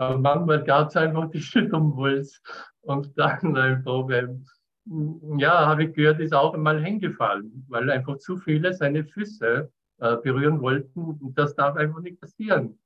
[0.02, 2.42] aber manchmal gab es einfach die Schüttelwulst.
[2.82, 4.48] Und dann einfach, ähm,
[4.86, 10.18] ja, habe ich gehört, ist auch einmal hingefallen, weil einfach zu viele seine Füße äh,
[10.18, 11.00] berühren wollten.
[11.00, 12.80] Und das darf einfach nicht passieren.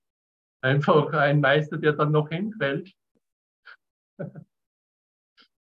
[0.62, 2.94] Einfach ein Meister, der dann noch hinfällt.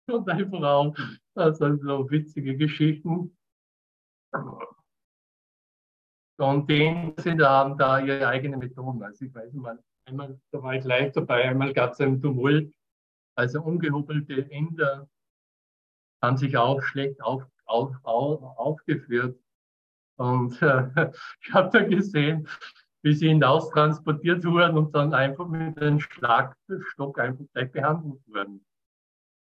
[0.07, 0.95] und einfach auch
[1.35, 3.35] also so witzige Geschichten.
[6.37, 9.03] Und die sind, haben da ihre eigene Methoden.
[9.03, 12.73] Also ich weiß mal, Einmal, da war ich live dabei, einmal gab es einen Tumult.
[13.35, 15.07] Also ungehobelte Inder
[16.21, 19.39] haben sich auch schlecht auf, auf, auf, aufgeführt.
[20.17, 20.89] Und äh,
[21.41, 22.47] ich habe dann gesehen,
[23.01, 28.65] wie sie hinaus transportiert wurden und dann einfach mit einem Schlagstock einfach gleich behandelt wurden.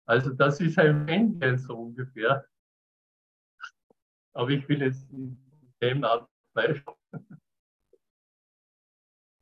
[0.07, 2.47] Also das ist ein Indien so ungefähr.
[4.33, 5.39] Aber ich will jetzt in
[5.81, 6.85] dem abweichen.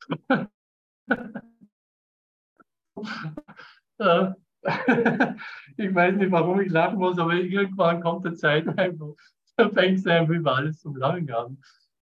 [5.76, 9.14] ich weiß nicht, warum ich lachen muss, aber irgendwann kommt eine Zeit einfach,
[9.56, 11.58] da fängt es einfach über alles zum Lachen an.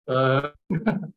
[0.08, 0.50] Äh,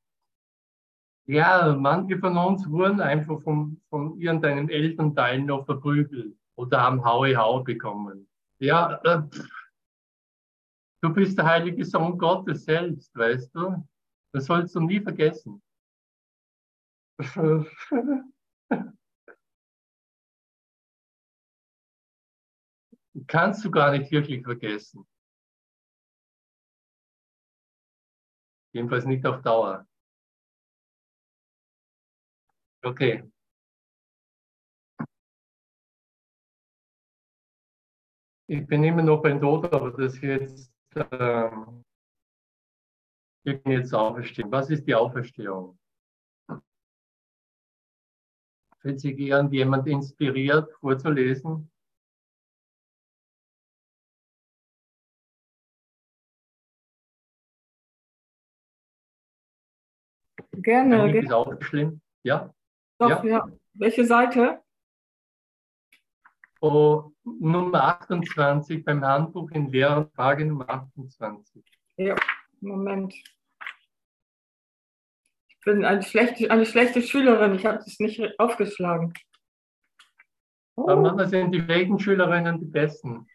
[1.26, 7.36] ja, manche von uns wurden einfach von, von irgendeinen Elternteilen noch verprügelt oder haben Haue
[7.36, 8.28] Hau bekommen.
[8.58, 9.22] Ja, äh,
[11.00, 13.88] du bist der heilige Sohn Gottes selbst, weißt du?
[14.32, 15.62] Das sollst du nie vergessen.
[23.26, 25.06] kannst du gar nicht wirklich vergessen.
[28.72, 29.86] Jedenfalls nicht auf Dauer.
[32.84, 33.22] Okay.
[38.48, 41.84] Ich bin immer noch beim Tod, aber das jetzt, ähm,
[43.44, 44.52] ich bin jetzt Auferstehung.
[44.52, 45.78] Was ist die Auferstehung?
[48.80, 51.71] Fühlt sich irgendjemand inspiriert, vorzulesen?
[60.52, 61.18] Gerne.
[61.18, 62.00] Ist auch schlimm.
[62.22, 62.52] Ja?
[62.98, 63.24] Doch, ja.
[63.24, 63.48] ja.
[63.74, 64.60] Welche Seite?
[66.60, 71.64] Oh, Nummer 28 beim Handbuch in Lehrer, Frage Nummer 28.
[71.96, 72.14] Ja,
[72.60, 73.14] Moment.
[75.48, 79.12] Ich bin eine schlechte, eine schlechte Schülerin, ich habe es nicht aufgeschlagen.
[80.76, 80.88] Oh.
[80.88, 83.26] Aber manchmal sind die schlechten Schülerinnen die besten.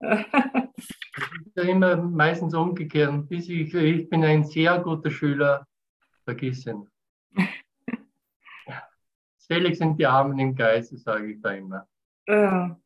[0.00, 3.24] ja immer meistens umgekehrt.
[3.30, 5.66] Ich, ich bin ein sehr guter Schüler,
[6.24, 6.88] vergiss ihn.
[9.36, 11.86] Selig sind die Armen im Geiste, sage ich da immer.
[12.26, 12.80] Ja.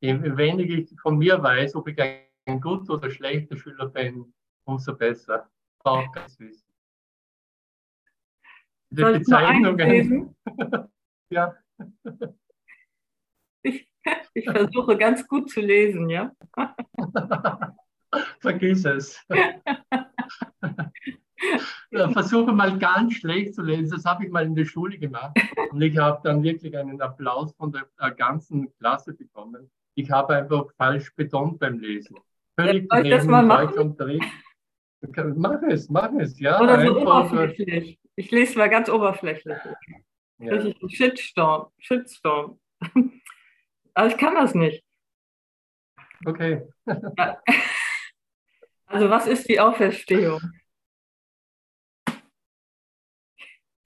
[0.00, 4.32] Je weniger ich von mir weiß, ob ich ein guter oder schlechter Schüler bin,
[4.64, 5.50] umso besser.
[5.80, 6.72] Auch ganz wissen.
[8.90, 10.36] Die Bezeichnungen.
[11.30, 11.56] ja.
[13.62, 13.88] Ich,
[14.34, 16.32] ich versuche ganz gut zu lesen, ja.
[18.40, 19.26] Vergiss es.
[22.12, 23.90] versuche mal ganz schlecht zu lesen.
[23.90, 25.38] Das habe ich mal in der Schule gemacht.
[25.70, 29.70] Und ich habe dann wirklich einen Applaus von der ganzen Klasse bekommen.
[29.94, 32.16] Ich habe einfach falsch betont beim Lesen.
[32.58, 33.96] Völlig ja, das mal machen?
[35.36, 36.60] Mach es, mach es, ja.
[36.60, 37.98] Oder so einfach, oberflächlich.
[38.14, 39.56] Ich lese mal ganz oberflächlich.
[40.38, 40.54] Ja.
[40.54, 41.68] Richtig Shitstorm.
[41.78, 42.58] Shitstorm.
[43.94, 44.84] Aber ich kann das nicht.
[46.24, 46.62] Okay.
[48.92, 50.42] Also was ist die Auferstehung?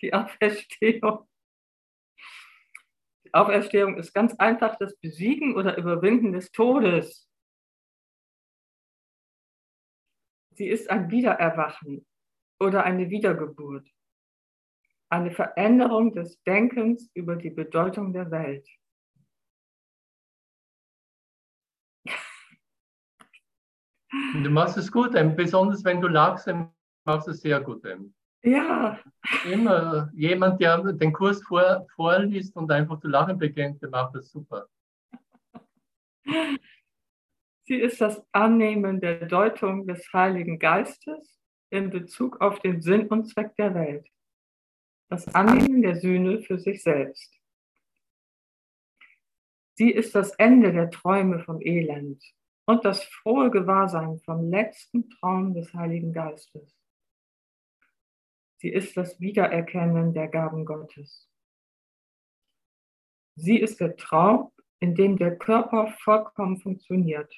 [0.07, 1.29] Die Auferstehung.
[3.25, 7.29] Die Auferstehung ist ganz einfach das Besiegen oder Überwinden des Todes.
[10.55, 12.07] Sie ist ein Wiedererwachen
[12.61, 13.90] oder eine Wiedergeburt,
[15.11, 18.66] eine Veränderung des Denkens über die Bedeutung der Welt.
[24.09, 26.49] Du machst es gut, besonders wenn du lachst,
[27.05, 27.85] machst es sehr gut.
[28.47, 29.01] Ja.
[29.51, 34.31] Immer jemand, der den Kurs vor, vorliest und einfach zu lachen beginnt, der macht das
[34.31, 34.69] super.
[37.65, 43.25] Sie ist das Annehmen der Deutung des Heiligen Geistes in Bezug auf den Sinn und
[43.25, 44.07] Zweck der Welt.
[45.09, 47.35] Das Annehmen der Sühne für sich selbst.
[49.75, 52.23] Sie ist das Ende der Träume vom Elend
[52.65, 56.76] und das frohe Gewahrsein vom letzten Traum des Heiligen Geistes.
[58.59, 61.31] Sie ist das Wiedererkennen der Gaben Gottes.
[63.35, 67.33] Sie ist der Traum, in dem der Körper vollkommen funktioniert,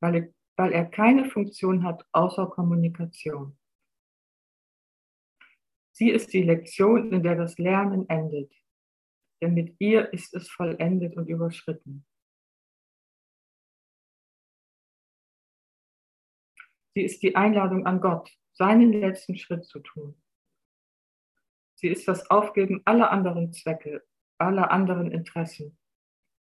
[0.00, 3.58] weil er, weil er keine Funktion hat außer Kommunikation.
[5.92, 8.52] Sie ist die Lektion, in der das Lernen endet,
[9.40, 12.06] denn mit ihr ist es vollendet und überschritten.
[16.94, 20.20] Sie ist die Einladung an Gott, seinen letzten Schritt zu tun.
[21.74, 24.02] Sie ist das Aufgeben aller anderen Zwecke,
[24.38, 25.76] aller anderen Interessen,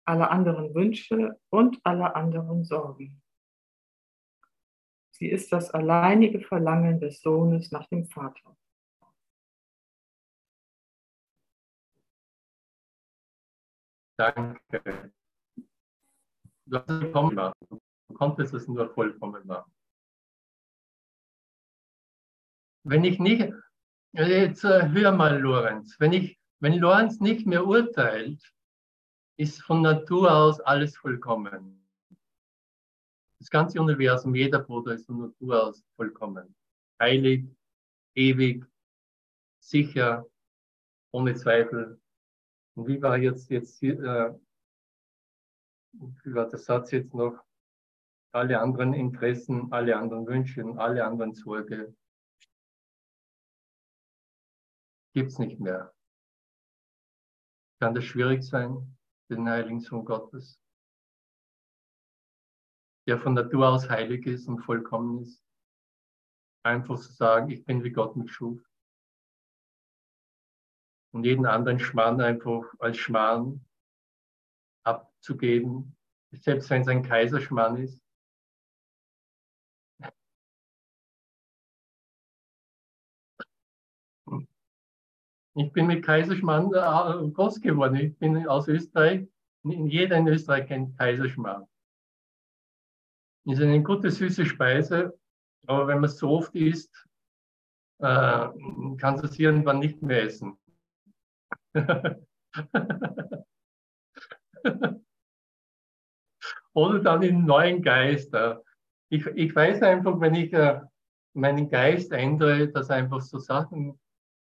[0.06, 3.22] aller anderen Wünsche und aller anderen Sorgen.
[5.12, 8.56] Sie ist das alleinige Verlangen des Sohnes nach dem Vater.
[14.18, 15.12] Danke.
[16.72, 17.58] Hast es vollkommen gemacht.
[17.70, 19.75] Du konntest es nur vollkommen machen.
[22.88, 23.52] Wenn ich nicht,
[24.14, 28.40] jetzt äh, hör mal, Lorenz, wenn, ich, wenn Lorenz nicht mehr urteilt,
[29.38, 31.84] ist von Natur aus alles vollkommen.
[33.40, 36.56] Das ganze Universum, jeder Bruder ist von Natur aus vollkommen.
[37.02, 37.50] Heilig,
[38.14, 38.64] ewig,
[39.60, 40.24] sicher,
[41.12, 42.00] ohne Zweifel.
[42.76, 44.32] Und wie war jetzt, jetzt äh,
[45.92, 47.44] wie war der Satz jetzt noch?
[48.32, 51.96] Alle anderen Interessen, alle anderen Wünsche und alle anderen Sorge
[55.16, 55.96] gibt es nicht mehr.
[57.80, 58.98] Kann das schwierig sein,
[59.30, 60.62] den Heiligen Sohn Gottes,
[63.08, 65.42] der von Natur aus heilig ist und vollkommen ist,
[66.66, 68.62] einfach zu sagen, ich bin wie Gott mich schuf.
[71.14, 73.66] Und jeden anderen Schmarrn einfach als Schmarrn
[74.86, 75.96] abzugeben,
[76.34, 78.05] selbst wenn es ein Kaiserschmarrn ist.
[85.58, 87.96] Ich bin mit Kaiserschmarrn äh, groß geworden.
[87.96, 89.26] Ich bin aus Österreich.
[89.64, 91.66] Jeder in Österreich kennt Kaiserschmarrn.
[93.46, 95.18] Ist eine gute süße Speise,
[95.66, 97.08] aber wenn man es so oft isst,
[98.00, 98.50] äh,
[98.98, 100.58] kannst du es irgendwann nicht mehr essen.
[106.74, 108.36] Oder dann in neuen Geist.
[109.10, 110.82] Ich, ich weiß einfach, wenn ich äh,
[111.34, 113.98] meinen Geist ändere, dass einfach so Sachen,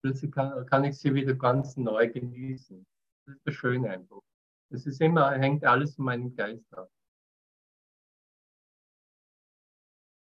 [0.03, 2.87] plötzlich kann, kann ich sie wieder ganz neu genießen.
[3.27, 4.21] Das ist das Schöne einfach.
[4.71, 6.91] Das ist immer, hängt alles von meinem Geist ab.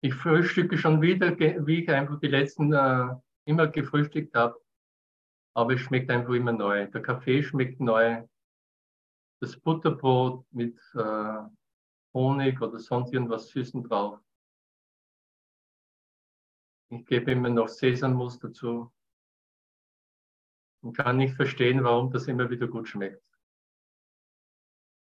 [0.04, 3.16] Ich frühstücke schon wieder, wie ich einfach die letzten äh,
[3.46, 4.60] immer gefrühstückt habe.
[5.54, 6.88] Aber es schmeckt einfach immer neu.
[6.88, 8.26] Der Kaffee schmeckt neu.
[9.42, 11.44] Das Butterbrot mit äh,
[12.14, 14.20] Honig oder sonst irgendwas Süßen drauf.
[16.90, 18.92] Ich gebe immer noch Sesammus dazu.
[20.82, 23.24] Und kann nicht verstehen, warum das immer wieder gut schmeckt.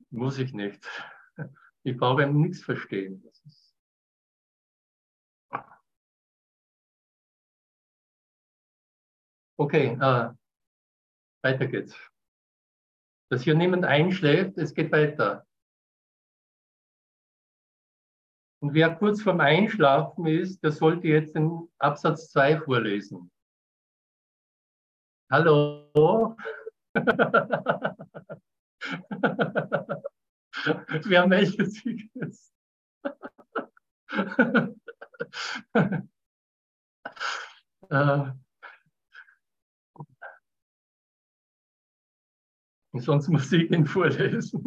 [0.09, 0.86] Muss ich nicht.
[1.84, 3.24] Ich brauche nichts verstehen.
[9.57, 10.34] Okay, äh,
[11.43, 11.95] weiter geht's.
[13.30, 15.45] Dass hier niemand einschläft, es geht weiter.
[18.59, 23.32] Und wer kurz vorm Einschlafen ist, der sollte jetzt den Absatz 2 vorlesen.
[25.32, 26.36] Hallo?
[31.05, 32.53] wer meldet sich jetzt?
[37.89, 38.32] äh,
[42.91, 44.61] sonst muss ich ihn vorlesen.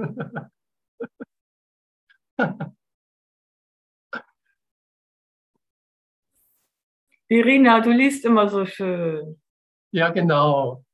[7.29, 9.39] Irina, du liest immer so schön.
[9.95, 10.85] Ja, genau.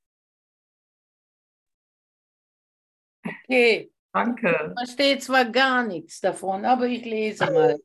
[3.25, 3.91] Okay.
[4.13, 4.75] Danke.
[4.77, 7.81] Ich verstehe zwar gar nichts davon, aber ich lese mal.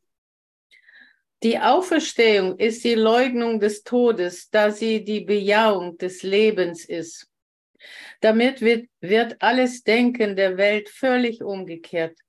[1.42, 7.32] Die Auferstehung ist die Leugnung des Todes, da sie die Bejahung des Lebens ist.
[8.20, 12.20] Damit wird, wird alles Denken der Welt völlig umgekehrt.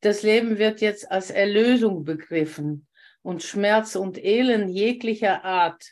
[0.00, 2.88] Das Leben wird jetzt als Erlösung begriffen
[3.22, 5.84] und Schmerz und Elend jeglicher Art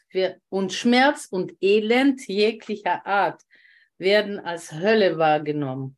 [0.48, 3.42] und Schmerz und Elend jeglicher Art
[3.98, 5.96] werden als Hölle wahrgenommen.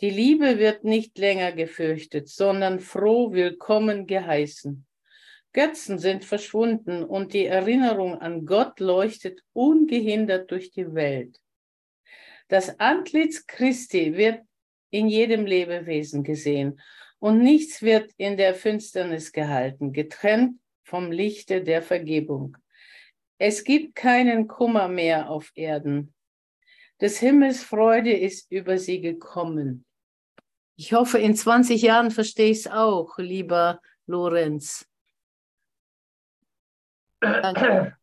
[0.00, 4.86] Die Liebe wird nicht länger gefürchtet, sondern froh willkommen geheißen.
[5.52, 11.40] Götzen sind verschwunden und die Erinnerung an Gott leuchtet ungehindert durch die Welt.
[12.48, 14.40] Das Antlitz Christi wird
[14.90, 16.80] in jedem Lebewesen gesehen
[17.24, 22.58] und nichts wird in der Finsternis gehalten, getrennt vom Lichte der Vergebung.
[23.38, 26.12] Es gibt keinen Kummer mehr auf Erden.
[27.00, 29.86] Des Himmels Freude ist über sie gekommen.
[30.76, 34.86] Ich hoffe, in 20 Jahren verstehe ich es auch, lieber Lorenz.
[37.20, 37.96] Danke.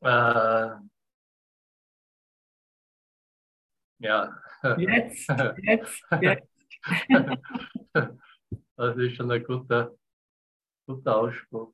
[0.00, 0.70] Äh,
[3.98, 4.45] ja.
[4.78, 5.28] Jetzt,
[5.62, 6.48] jetzt, jetzt.
[8.76, 9.94] Das ist schon ein guter,
[10.86, 11.72] guter Ausspruch.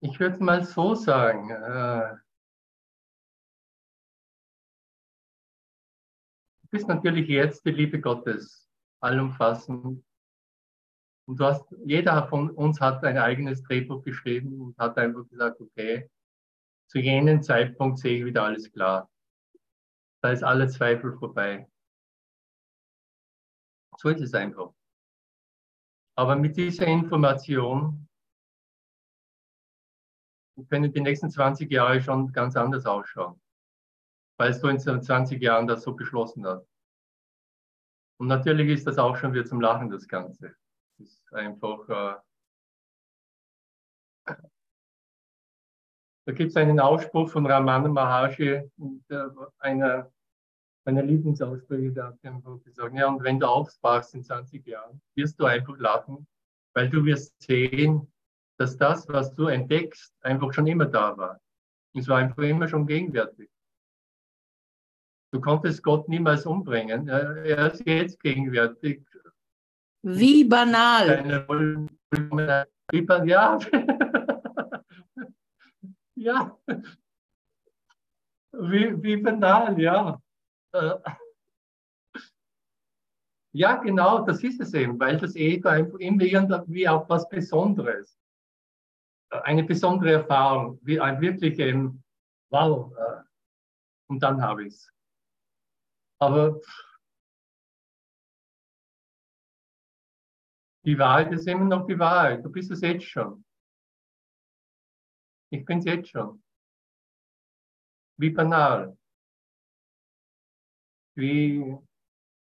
[0.00, 1.50] Ich würde es mal so sagen.
[1.50, 2.16] Äh,
[6.74, 8.68] bist natürlich jetzt die Liebe Gottes,
[9.04, 10.04] allumfassend.
[11.26, 15.60] Und du hast, jeder von uns hat ein eigenes Drehbuch geschrieben und hat einfach gesagt,
[15.60, 16.10] okay,
[16.88, 19.10] zu jenem Zeitpunkt sehe ich wieder alles klar.
[20.22, 21.68] Da ist alle Zweifel vorbei.
[23.98, 24.72] So ist es einfach.
[26.16, 28.08] Aber mit dieser Information
[30.68, 33.40] können die nächsten 20 Jahre schon ganz anders ausschauen
[34.36, 36.66] weil du in 20 Jahren das so beschlossen hast.
[38.18, 40.54] Und natürlich ist das auch schon wieder zum Lachen, das Ganze.
[40.98, 42.14] Das ist einfach, äh,
[46.26, 48.70] da gibt es einen Ausspruch von Ramana Maharshi,
[49.58, 50.10] einer
[50.84, 55.40] meiner Lieblingsausspruch, der hat einfach gesagt, ja, und wenn du aufwachst in 20 Jahren, wirst
[55.40, 56.26] du einfach lachen,
[56.74, 58.12] weil du wirst sehen,
[58.58, 61.40] dass das, was du entdeckst, einfach schon immer da war.
[61.94, 63.48] Es war einfach immer schon gegenwärtig.
[65.34, 67.08] Du konntest Gott niemals umbringen.
[67.08, 69.04] Er, ist jetzt gegenwärtig.
[70.02, 71.88] Wie banal.
[72.92, 73.58] Wie ban- ja.
[76.14, 76.56] ja.
[78.52, 80.22] Wie, wie banal, ja.
[80.72, 80.94] Äh,
[83.56, 88.16] Ja, genau, das ist es eben, weil das Ego einfach immer irgendwie auch was Besonderes,
[89.30, 92.04] eine besondere Erfahrung, wie ein wirklich ein
[92.50, 93.22] Wow, äh,
[94.08, 94.93] und dann habe ich es.
[96.18, 96.60] Aber
[100.84, 102.44] die Wahrheit ist immer noch die Wahrheit.
[102.44, 103.44] Du bist es jetzt schon.
[105.50, 106.42] Ich bin es jetzt schon.
[108.16, 108.96] Wie banal.
[111.16, 111.76] Wie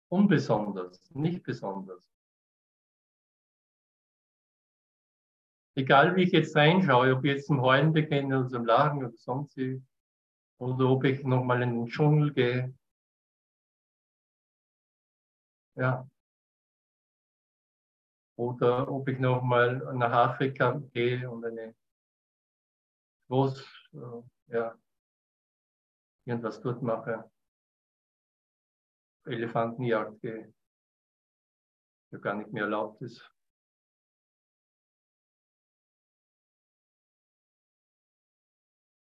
[0.09, 2.11] unbesonders, nicht besonders.
[5.75, 9.17] Egal wie ich jetzt reinschaue, ob ich jetzt zum Heulen beginne oder zum Lachen oder
[9.17, 9.83] sonst wie,
[10.59, 12.75] oder ob ich nochmal in den Dschungel gehe.
[15.77, 16.09] Ja.
[18.39, 21.75] Oder ob ich nochmal nach Afrika gehe und eine
[23.29, 23.61] groß,
[23.95, 24.79] äh, ja,
[26.25, 27.31] irgendwas dort mache.
[29.27, 30.53] Elefantenjagd gehe,
[32.13, 33.29] die gar nicht mehr erlaubt ist.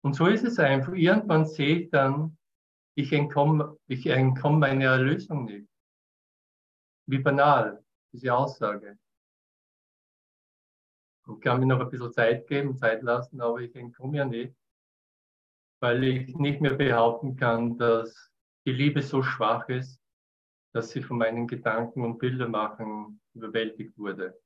[0.03, 0.93] Und so ist es einfach.
[0.93, 2.37] Irgendwann sehe ich dann,
[2.97, 5.70] ich entkomme, ich entkomme meiner Erlösung nicht.
[7.11, 8.97] Wie banal, diese Aussage.
[11.27, 14.55] Ich kann mir noch ein bisschen Zeit geben, Zeit lassen, aber ich entkomme ja nicht,
[15.81, 18.31] weil ich nicht mehr behaupten kann, dass
[18.65, 20.01] die Liebe so schwach ist,
[20.73, 24.41] dass sie von meinen Gedanken und Bildermachen überwältigt wurde.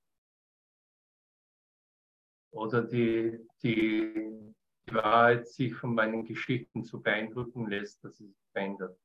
[2.51, 4.55] Oder die, die,
[4.89, 8.99] die Wahrheit sich von meinen Geschichten so beeindrucken lässt, dass sie sich verändert.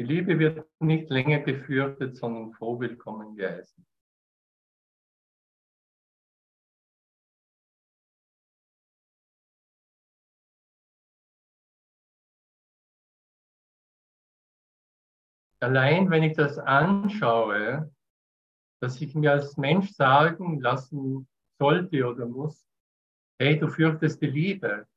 [0.00, 3.86] Die Liebe wird nicht länger befürchtet, sondern froh willkommen geheißen.
[15.60, 17.94] Allein wenn ich das anschaue,
[18.80, 21.28] dass ich mir als Mensch sagen lassen
[21.58, 22.66] sollte oder muss,
[23.38, 24.88] hey, du fürchtest die Liebe.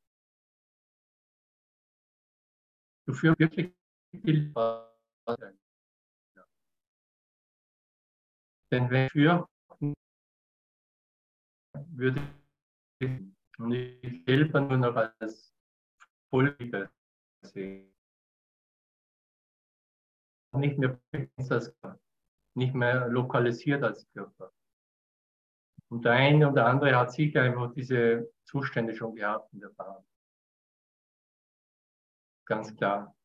[3.05, 3.73] Du fürchtest wirklich
[4.13, 4.92] die Liebe.
[8.71, 9.93] Denn wenn fürchten
[11.89, 12.21] würde
[12.99, 13.09] ich
[13.59, 15.53] und ich selber nur noch als
[16.29, 16.89] Vollliebe
[17.41, 17.93] sehen
[20.53, 20.99] nicht mehr
[21.49, 21.75] als
[22.55, 24.51] nicht mehr lokalisiert als Körper.
[25.89, 30.03] Und der eine oder andere hat sicher einfach diese Zustände schon gehabt in der Bahn.
[32.45, 33.15] Ganz klar.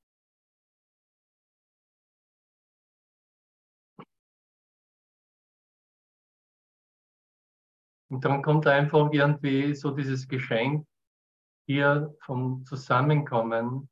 [8.11, 10.87] Und dann kommt einfach irgendwie so dieses Geschenk
[11.67, 13.89] hier vom Zusammenkommen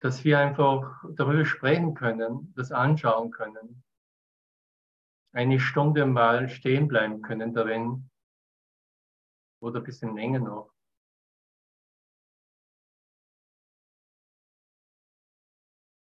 [0.00, 3.82] dass wir einfach darüber sprechen können, das anschauen können,
[5.32, 8.08] eine Stunde mal stehen bleiben können darin
[9.60, 10.72] oder ein bisschen länger noch.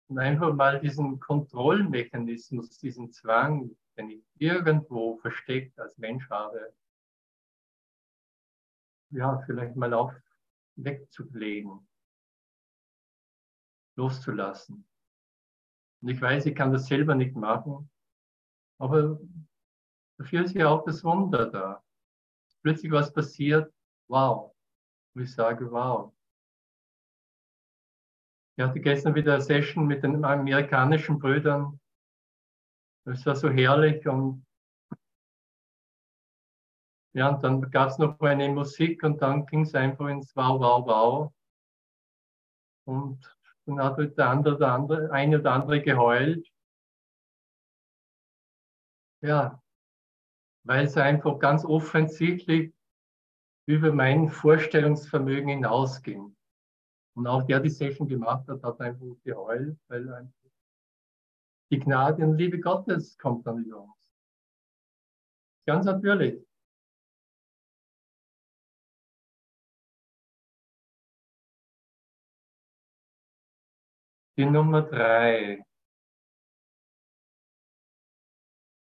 [0.09, 6.73] Und einfach mal diesen Kontrollmechanismus, diesen Zwang, den ich irgendwo versteckt als Mensch habe,
[9.11, 10.13] ja, vielleicht mal auf
[10.75, 11.87] wegzulegen
[13.95, 14.85] loszulassen.
[16.01, 17.89] Und ich weiß, ich kann das selber nicht machen,
[18.79, 19.19] aber
[20.17, 21.83] dafür ist ja auch das Wunder da.
[22.63, 23.73] Plötzlich was passiert,
[24.09, 24.53] wow.
[25.13, 26.13] Und ich sage, wow.
[28.55, 31.79] Ich hatte gestern wieder eine Session mit den amerikanischen Brüdern.
[33.05, 34.45] Es war so herrlich und
[37.15, 40.59] ja, und dann gab es noch eine Musik und dann ging es einfach ins Wow,
[40.59, 41.33] Wow, Wow.
[42.85, 46.47] Und dann hat halt der andere, der andere, eine oder andere geheult.
[49.21, 49.61] Ja,
[50.63, 52.73] weil es einfach ganz offensichtlich
[53.65, 56.35] über mein Vorstellungsvermögen hinausging.
[57.15, 60.31] Und auch der, die Session gemacht hat, hat einfach geheult, weil
[61.73, 64.13] die Gnade und Liebe Gottes kommt dann über uns.
[65.65, 66.45] Ganz natürlich.
[74.37, 75.63] Die Nummer drei.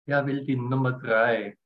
[0.06, 1.58] Er will die Nummer drei.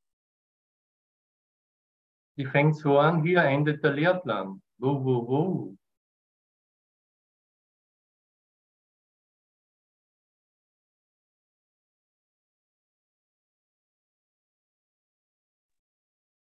[2.38, 4.62] Die fängt so an, hier endet der Lehrplan.
[4.78, 5.78] Wo, wo, wo?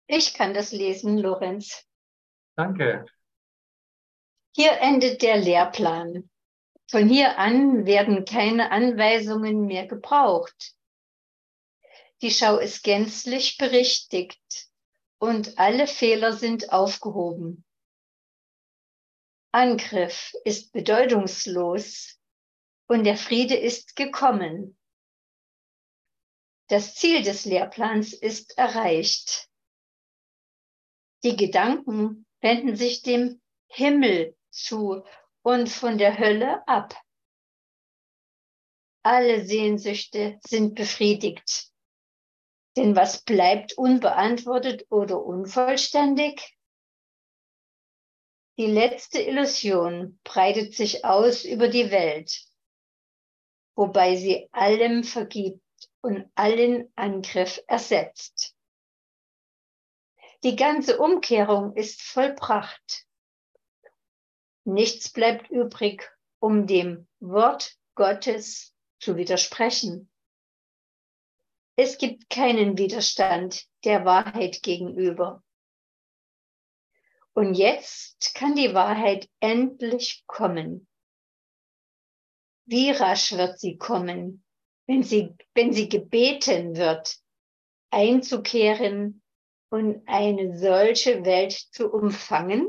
[0.07, 1.87] Ich kann das lesen, Lorenz.
[2.57, 3.07] Danke.
[4.55, 6.31] Hier endet der Lehrplan.
[6.91, 10.75] Von hier an werden keine Anweisungen mehr gebraucht.
[12.23, 14.69] Die Schau ist gänzlich berichtigt
[15.19, 17.65] und alle Fehler sind aufgehoben.
[19.51, 22.19] Angriff ist bedeutungslos
[22.87, 24.77] und der Friede ist gekommen.
[26.69, 29.49] Das Ziel des Lehrplans ist erreicht.
[31.25, 35.05] Die Gedanken wenden sich dem Himmel zu
[35.43, 36.95] und von der Hölle ab.
[39.03, 41.71] Alle Sehnsüchte sind befriedigt.
[42.77, 46.57] Denn was bleibt unbeantwortet oder unvollständig?
[48.59, 52.45] Die letzte Illusion breitet sich aus über die Welt,
[53.75, 55.63] wobei sie allem vergibt
[56.03, 58.34] und allen Angriff ersetzt.
[60.45, 63.07] Die ganze Umkehrung ist vollbracht.
[64.65, 66.07] Nichts bleibt übrig,
[66.39, 70.11] um dem Wort Gottes zu widersprechen.
[71.77, 75.43] Es gibt keinen Widerstand der Wahrheit gegenüber.
[77.33, 80.87] Und jetzt kann die Wahrheit endlich kommen.
[82.67, 84.45] Wie rasch wird sie kommen,
[84.87, 87.19] wenn sie, wenn sie gebeten wird,
[87.91, 89.23] einzukehren
[89.75, 92.69] und eine solche Welt zu umfangen?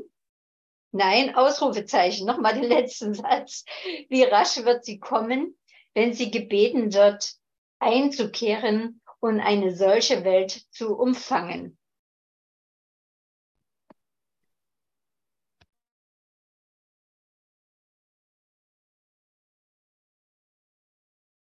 [0.91, 3.63] Nein, Ausrufezeichen, nochmal den letzten Satz.
[4.09, 5.55] Wie rasch wird sie kommen,
[5.93, 7.35] wenn sie gebeten wird,
[7.77, 11.77] einzukehren und eine solche Welt zu umfangen?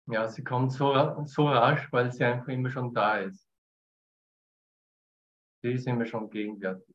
[0.05, 0.93] Ja, sie kommt so,
[1.25, 3.46] so rasch, weil sie einfach immer schon da ist.
[5.67, 6.95] Sie ist immer schon gegenwärtig.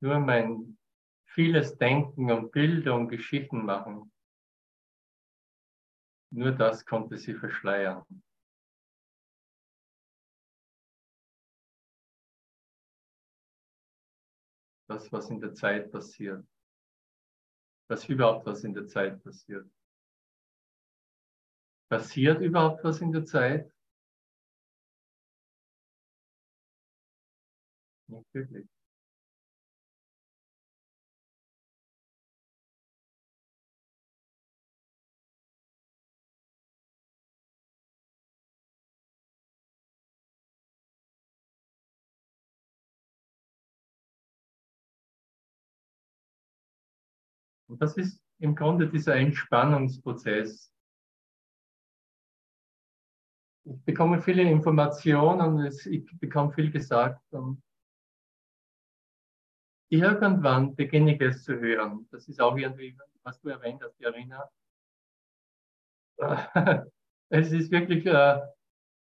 [0.00, 0.78] Nur mein
[1.26, 4.12] vieles Denken und Bilder und Geschichten machen,
[6.30, 8.04] nur das konnte sie verschleiern.
[14.86, 16.46] Das, was in der Zeit passiert
[17.88, 19.68] dass überhaupt was in der Zeit passiert.
[21.90, 23.72] Passiert überhaupt was in der Zeit?
[28.08, 28.66] Nicht wirklich.
[47.68, 50.72] Und das ist im Grunde dieser Entspannungsprozess.
[53.64, 57.22] Ich bekomme viele Informationen, ich bekomme viel gesagt.
[57.32, 57.62] Und
[59.90, 62.08] irgendwann beginne ich es zu hören.
[62.10, 64.50] Das ist auch irgendwie, was du erwähnt hast, Irina.
[67.30, 68.40] Es ist wirklich äh,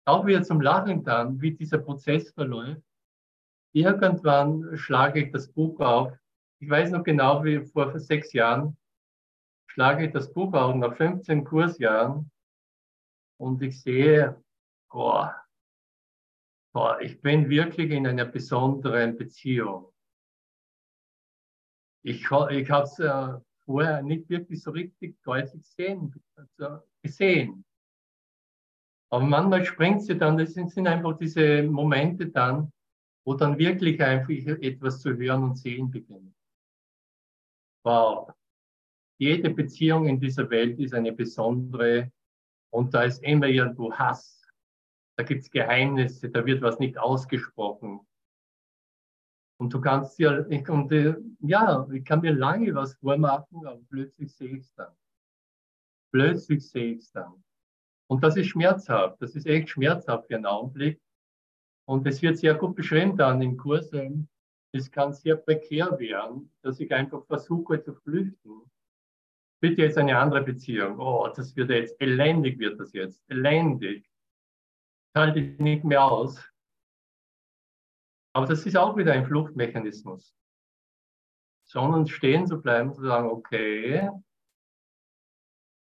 [0.05, 2.83] auch wieder zum Lachen dann, wie dieser Prozess verläuft.
[3.73, 6.13] Irgendwann schlage ich das Buch auf
[6.61, 8.77] ich weiß noch genau, wie vor sechs Jahren
[9.65, 12.29] schlage ich das Buch auf nach 15 Kursjahren
[13.37, 14.39] und ich sehe,
[14.91, 15.35] boah,
[16.71, 19.91] boah, ich bin wirklich in einer besonderen Beziehung.
[22.03, 27.65] Ich, ich habe es äh, vorher nicht wirklich so richtig deutlich sehen, also gesehen.
[29.09, 32.71] Aber manchmal springt sie dann, das sind, sind einfach diese Momente dann,
[33.25, 36.35] wo dann wirklich einfach etwas zu hören und sehen beginnt.
[37.83, 38.31] Wow.
[39.17, 42.11] Jede Beziehung in dieser Welt ist eine besondere
[42.71, 44.41] und da ist immer irgendwo Hass.
[45.17, 47.99] Da gibt es Geheimnisse, da wird was nicht ausgesprochen.
[49.59, 53.79] Und du kannst ja, ich, und, äh, ja, ich kann mir lange was vormachen, aber
[53.89, 54.95] plötzlich sehe ich es dann.
[56.11, 57.43] Plötzlich sehe ich es dann.
[58.09, 59.21] Und das ist schmerzhaft.
[59.21, 60.99] Das ist echt schmerzhaft für einen Augenblick.
[61.87, 63.91] Und es wird sehr gut beschrieben dann im Kurs.
[64.73, 68.71] Es kann sehr prekär werden, dass ich einfach versuche zu flüchten.
[69.61, 70.99] Bitte jetzt eine andere Beziehung.
[70.99, 73.23] Oh, das wird jetzt elendig, wird das jetzt.
[73.29, 74.09] Elendig.
[75.15, 76.41] Halte ich nicht mehr aus.
[78.33, 80.33] Aber das ist auch wieder ein Fluchtmechanismus.
[81.65, 84.09] sondern stehen zu bleiben, zu sagen, okay,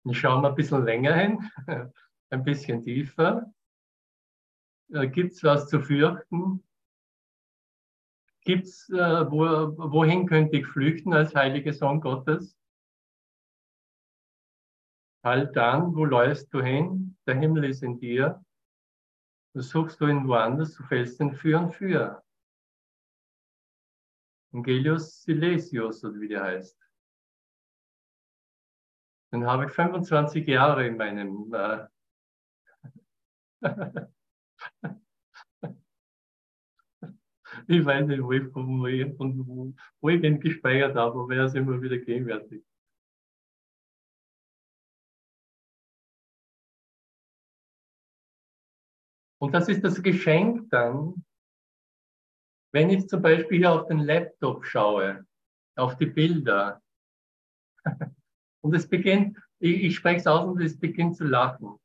[0.05, 1.51] ich schaue mal ein bisschen länger hin,
[2.29, 3.51] ein bisschen tiefer.
[4.89, 6.63] Gibt es was zu fürchten?
[8.43, 9.43] Gibt es, äh, wo,
[9.91, 12.57] wohin könnte ich flüchten als heiliger Sohn Gottes?
[15.23, 17.15] Halt dann, wo läufst du hin?
[17.27, 18.43] Der Himmel ist in dir.
[19.53, 22.23] Du suchst du ihn woanders, du fällst den für und für.
[24.53, 26.77] Angelius Silesius, oder wie der heißt.
[29.31, 31.87] Dann habe ich 25 Jahre in meinem äh,
[37.67, 41.45] ich weiß nicht, wo ich, wo ich, wo, wo ich den gespeichert habe, aber er
[41.45, 42.63] ist immer wieder gegenwärtig.
[49.41, 51.25] Und das ist das Geschenk dann,
[52.73, 55.25] wenn ich zum Beispiel hier auf den Laptop schaue,
[55.75, 56.81] auf die Bilder,
[58.61, 61.79] und es beginnt, ich, ich spreche es aus und es beginnt zu lachen,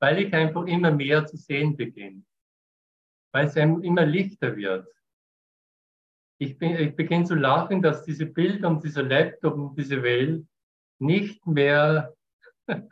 [0.00, 2.24] weil ich einfach immer mehr zu sehen beginne,
[3.32, 4.88] weil es immer lichter wird.
[6.38, 10.46] Ich, bin, ich beginne zu lachen, dass diese Bilder und dieser Laptop und diese Welt
[10.98, 12.14] nicht mehr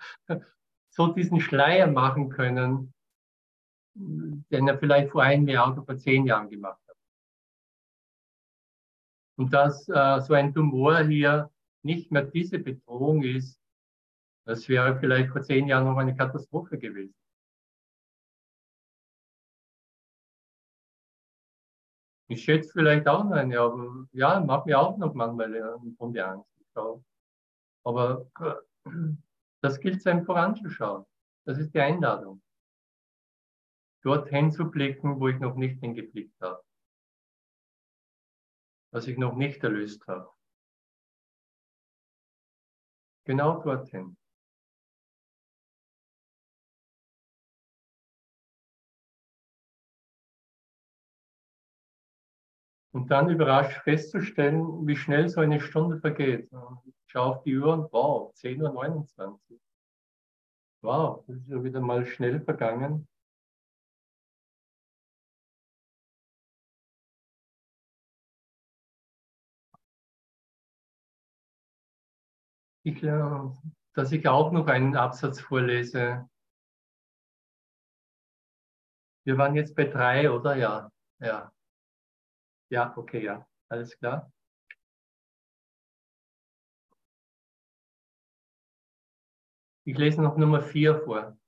[0.90, 2.92] so diesen Schleier machen können,
[3.94, 6.96] den er vielleicht vor einem Jahr oder vor zehn Jahren gemacht hat.
[9.38, 11.50] Und dass äh, so ein Tumor hier
[11.82, 13.60] nicht mehr diese Bedrohung ist,
[14.46, 17.14] das wäre vielleicht vor zehn Jahren noch eine Katastrophe gewesen.
[22.30, 26.48] Ich schätze vielleicht auch eine, aber ja, macht mir auch noch manchmal von der Angst.
[27.84, 28.30] Aber
[29.62, 31.06] das gilt es einem voranzuschauen.
[31.46, 32.42] Das ist die Einladung.
[34.02, 36.62] Dorthin zu blicken, wo ich noch nicht hingeblickt habe.
[38.92, 40.30] Was ich noch nicht erlöst habe.
[43.24, 44.16] Genau dorthin.
[52.92, 56.50] Und dann überrascht festzustellen, wie schnell so eine Stunde vergeht.
[56.86, 59.20] Ich schaue auf die Uhr und wow, 10.29
[59.50, 59.60] Uhr.
[60.82, 63.06] Wow, das ist ja wieder mal schnell vergangen.
[72.84, 73.40] Ich, äh,
[73.94, 76.28] dass ich auch noch einen Absatz vorlese.
[79.24, 80.56] Wir waren jetzt bei drei, oder?
[80.56, 81.52] Ja, ja.
[82.70, 83.46] Ja, okay, ja.
[83.68, 84.30] Alles klar.
[89.84, 91.38] Ich lese noch Nummer vier vor.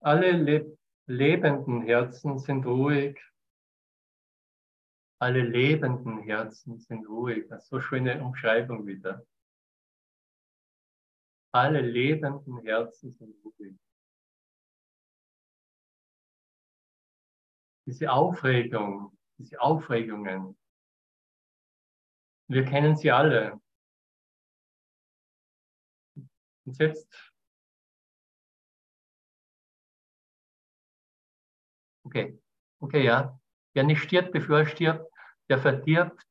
[0.00, 3.18] Alle le lebenden Herzen sind ruhig.
[5.20, 7.46] Alle lebenden Herzen sind ruhig.
[7.48, 9.26] Das ist so schöne Umschreibung wieder.
[11.52, 13.76] Alle lebenden Herzen sind ruhig.
[17.88, 20.58] Diese Aufregung, diese Aufregungen.
[22.46, 23.58] Wir kennen sie alle.
[26.66, 27.08] Und jetzt,
[32.04, 32.38] okay,
[32.78, 33.40] okay, ja.
[33.72, 35.10] Wer nicht stirbt, bevor er stirbt,
[35.48, 36.26] der verdirbt.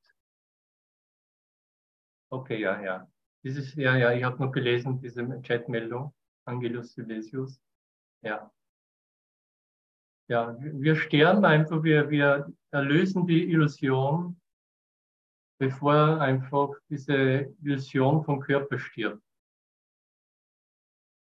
[2.30, 3.12] Okay, ja, ja.
[3.44, 6.14] Dieses, ja, ja, ich habe noch gelesen, diese Chatmeldung,
[6.46, 7.60] Angelus Silesius.
[8.22, 8.52] Ja.
[10.30, 14.40] Ja, wir sterben einfach, wir, wir erlösen die Illusion,
[15.58, 19.24] bevor einfach diese Illusion vom Körper stirbt.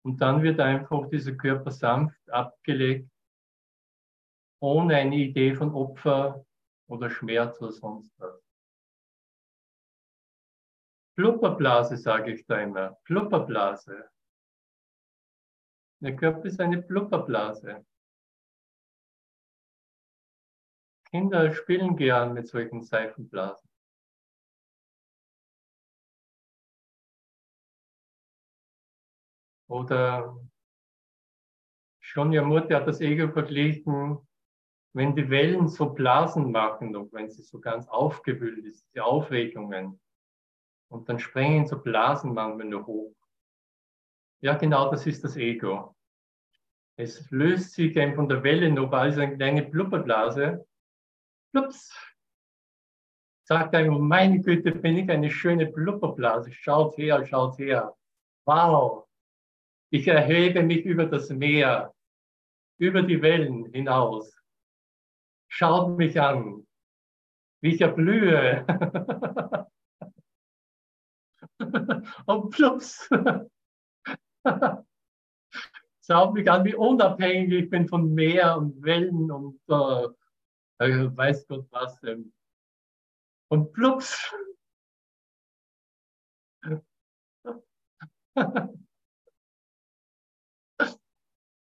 [0.04, 3.10] Und dann wird einfach dieser Körper sanft abgelegt,
[4.62, 6.46] ohne eine Idee von Opfer
[6.88, 8.42] oder Schmerz oder sonst was.
[11.16, 12.98] Blubberblase, sage ich da immer.
[13.06, 14.10] Blubberblase.
[16.02, 17.86] Der Körper ist eine Blubberblase.
[21.16, 23.70] Kinder spielen gern mit solchen Seifenblasen.
[29.70, 30.38] Oder
[32.02, 34.18] schon ihr Mutter hat das Ego verglichen,
[34.92, 40.02] wenn die Wellen so Blasen machen und wenn sie so ganz aufgewühlt ist, die Aufregungen,
[40.90, 43.16] und dann sprengen so Blasen manchmal nur hoch.
[44.42, 45.96] Ja, genau das ist das Ego.
[46.98, 50.68] Es löst sich eben von der Welle noch als eine kleine Blubberblase
[51.56, 51.92] Ups.
[53.48, 56.52] Sagt einem, meine Güte, bin ich eine schöne Blubberblase.
[56.52, 57.96] Schaut her, schaut her.
[58.46, 59.08] Wow.
[59.92, 61.94] Ich erhebe mich über das Meer,
[62.80, 64.36] über die Wellen hinaus.
[65.48, 66.66] Schaut mich an.
[67.62, 68.66] wie ich erblühe.
[72.26, 73.10] und plups.
[76.06, 80.08] Schau mich an, wie unabhängig ich bin von Meer und Wellen und äh,
[80.80, 82.02] weiß Gott was.
[82.04, 82.34] Ähm.
[83.50, 84.34] Und plups.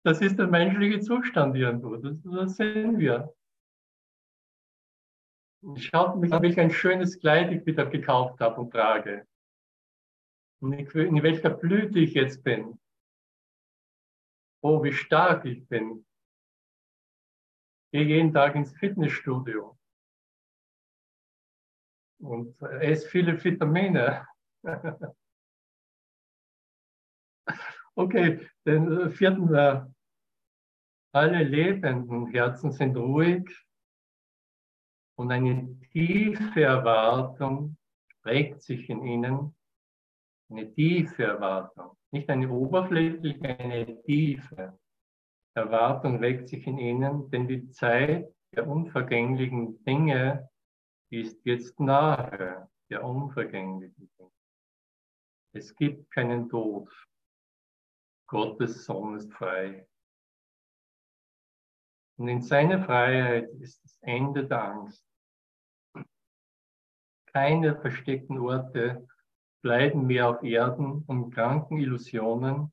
[0.04, 1.96] Das ist der menschliche Zustand irgendwo.
[1.98, 3.34] Das, das sehen wir.
[5.76, 9.28] Schaut mich an, welch ein schönes Kleid ich wieder gekauft habe und trage.
[10.62, 12.80] Und in welcher Blüte ich jetzt bin.
[14.62, 16.06] Oh, wie stark ich bin.
[17.92, 19.80] Gehe jeden Tag ins Fitnessstudio
[22.20, 24.28] und esse viele Vitamine.
[27.96, 29.86] okay, den vierten, äh,
[31.14, 33.50] alle lebenden Herzen sind ruhig
[35.18, 37.78] und eine tiefe Erwartung
[38.22, 39.56] prägt sich in ihnen.
[40.52, 44.79] Eine tiefe Erwartung, nicht eine oberflächliche, eine tiefe
[45.60, 50.50] Erwartung weckt sich in ihnen, denn die Zeit der unvergänglichen Dinge
[51.12, 54.32] ist jetzt nahe, der unvergänglichen Dinge.
[55.54, 56.90] Es gibt keinen Tod.
[58.28, 59.88] Gottes Sohn ist frei.
[62.18, 65.04] Und in seiner Freiheit ist das Ende der Angst.
[67.34, 69.08] Keine versteckten Orte
[69.62, 72.72] bleiben mehr auf Erden, um kranken Illusionen,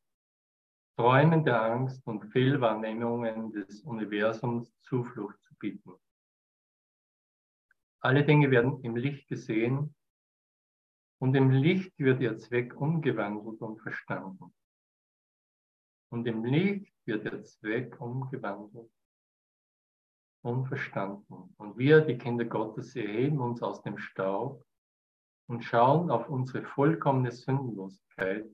[0.96, 5.92] Träumen der Angst und Fehlwahrnehmungen des Universums Zuflucht zu bieten.
[8.00, 9.94] Alle Dinge werden im Licht gesehen
[11.18, 14.54] und im Licht wird ihr Zweck umgewandelt und verstanden.
[16.10, 18.90] Und im Licht wird der Zweck umgewandelt
[20.42, 21.54] und verstanden.
[21.58, 24.64] Und wir, die Kinder Gottes, erheben uns aus dem Staub
[25.46, 28.48] und schauen auf unsere vollkommene Sündenlosigkeit.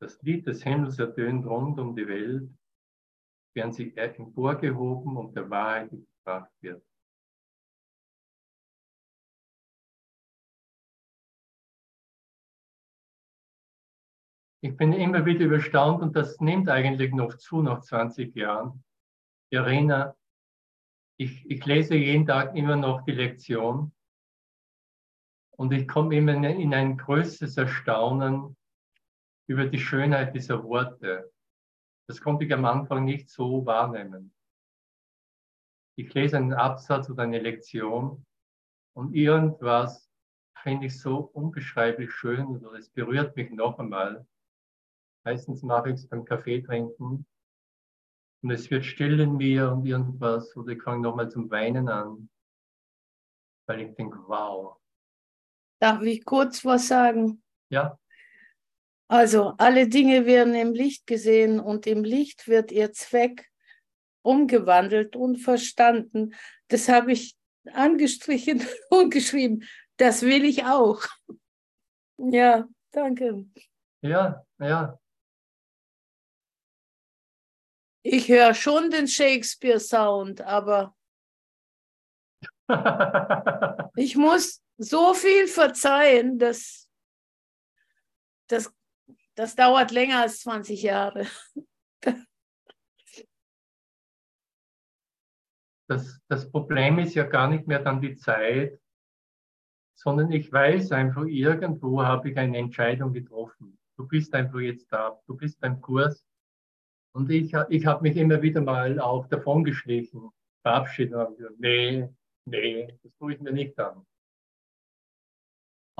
[0.00, 2.50] Das Lied des Himmels ertönt rund um die Welt,
[3.54, 6.82] während sie emporgehoben und der Wahrheit gebracht wird.
[14.62, 18.82] Ich bin immer wieder überstaunt und das nimmt eigentlich noch zu nach 20 Jahren.
[19.50, 20.16] Irina,
[21.18, 23.92] ich, ich lese jeden Tag immer noch die Lektion
[25.56, 28.56] und ich komme immer in ein größtes Erstaunen
[29.50, 31.32] über die Schönheit dieser Worte.
[32.06, 34.32] Das konnte ich am Anfang nicht so wahrnehmen.
[35.98, 38.24] Ich lese einen Absatz oder eine Lektion
[38.94, 40.08] und irgendwas
[40.62, 44.24] finde ich so unbeschreiblich schön oder es berührt mich noch einmal.
[45.24, 47.26] Meistens mache ich es beim Kaffee trinken.
[48.42, 50.56] Und es wird still in mir und irgendwas.
[50.56, 52.30] Oder ich fange nochmal zum Weinen an.
[53.66, 54.76] Weil ich denke, wow.
[55.80, 57.42] Darf ich kurz was sagen?
[57.68, 57.99] Ja.
[59.10, 63.50] Also, alle Dinge werden im Licht gesehen und im Licht wird ihr Zweck
[64.22, 66.32] umgewandelt und verstanden.
[66.68, 67.36] Das habe ich
[67.72, 69.64] angestrichen und geschrieben.
[69.96, 71.02] Das will ich auch.
[72.18, 73.46] Ja, danke.
[74.02, 74.96] Ja, ja.
[78.02, 80.96] Ich höre schon den Shakespeare-Sound, aber
[83.96, 86.88] ich muss so viel verzeihen, dass
[88.46, 88.72] das,
[89.40, 91.26] das dauert länger als 20 Jahre.
[95.88, 98.78] Das, das Problem ist ja gar nicht mehr dann die Zeit,
[99.98, 103.78] sondern ich weiß einfach, irgendwo habe ich eine Entscheidung getroffen.
[103.96, 106.24] Du bist einfach jetzt da, du bist beim Kurs
[107.12, 110.30] und ich, ich habe mich immer wieder mal auch davon geschlichen,
[110.62, 112.08] verabschiedet und gesagt, nee,
[112.44, 114.06] nee, das tue ich mir nicht an.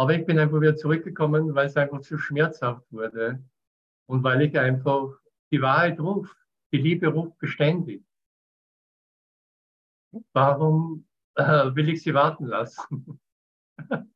[0.01, 3.45] Aber ich bin einfach wieder zurückgekommen, weil es einfach zu schmerzhaft wurde
[4.07, 5.11] und weil ich einfach
[5.53, 6.35] die Wahrheit ruft.
[6.73, 8.03] Die Liebe ruft beständig.
[10.33, 13.21] Warum äh, will ich sie warten lassen?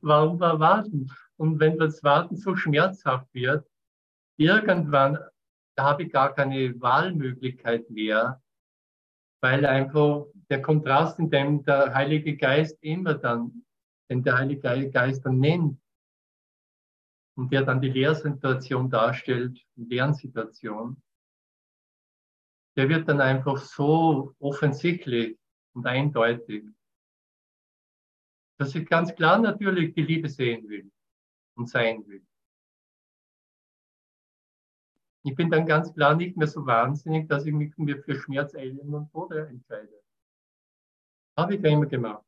[0.00, 1.12] Warum warten?
[1.36, 3.64] Und wenn das Warten so schmerzhaft wird,
[4.38, 5.20] irgendwann
[5.78, 8.42] habe ich gar keine Wahlmöglichkeit mehr,
[9.40, 13.64] weil einfach der Kontrast, in dem der Heilige Geist immer dann,
[14.12, 15.80] den der Heilige Geist dann nennt
[17.34, 21.02] und der dann die Lehrsituation darstellt, Lernsituation,
[22.76, 25.38] der wird dann einfach so offensichtlich
[25.74, 26.64] und eindeutig,
[28.58, 30.90] dass ich ganz klar natürlich die Liebe sehen will
[31.56, 32.24] und sein will.
[35.24, 38.92] Ich bin dann ganz klar nicht mehr so wahnsinnig, dass ich mich für Schmerz, Elend
[38.92, 40.02] und Tode entscheide.
[41.36, 42.24] Habe ich ja immer gemacht.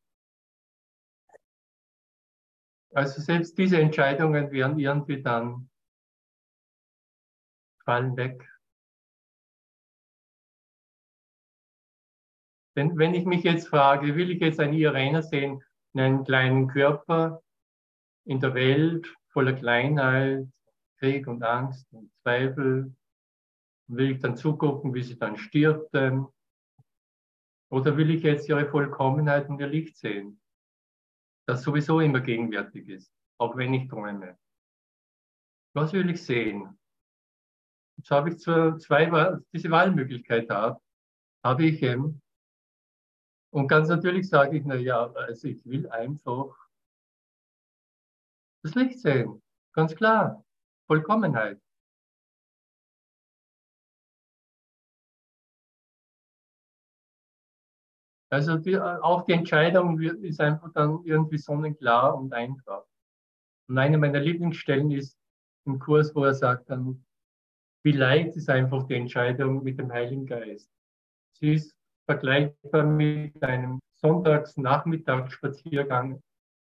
[2.94, 5.68] Also selbst diese Entscheidungen werden irgendwie dann
[7.84, 8.48] fallen weg.
[12.76, 16.68] Denn wenn ich mich jetzt frage, will ich jetzt eine Irene sehen in einem kleinen
[16.68, 17.42] Körper
[18.24, 20.46] in der Welt voller Kleinheit,
[20.98, 22.94] Krieg und Angst und Zweifel,
[23.88, 25.94] will ich dann zugucken, wie sie dann stirbt?
[27.70, 30.40] Oder will ich jetzt ihre Vollkommenheit und ihr Licht sehen?
[31.46, 34.38] Das sowieso immer gegenwärtig ist, auch wenn ich träume.
[35.74, 36.78] Was will ich sehen?
[37.96, 40.80] Jetzt habe ich zwei, zwei diese Wahlmöglichkeit habe,
[41.44, 42.22] habe ich eben.
[43.50, 46.56] Und ganz natürlich sage ich, na ja, also ich will einfach
[48.62, 49.42] das Licht sehen.
[49.72, 50.44] Ganz klar.
[50.86, 51.60] Vollkommenheit.
[58.34, 62.84] Also die, auch die Entscheidung ist einfach dann irgendwie sonnenklar und einfach.
[63.68, 65.16] Und eine meiner Lieblingsstellen ist
[65.66, 67.06] im Kurs, wo er sagt dann,
[67.84, 70.68] wie leicht ist einfach die Entscheidung mit dem Heiligen Geist.
[71.38, 71.76] Sie ist
[72.06, 76.20] vergleichbar mit einem Sonntagsnachmittagsspaziergang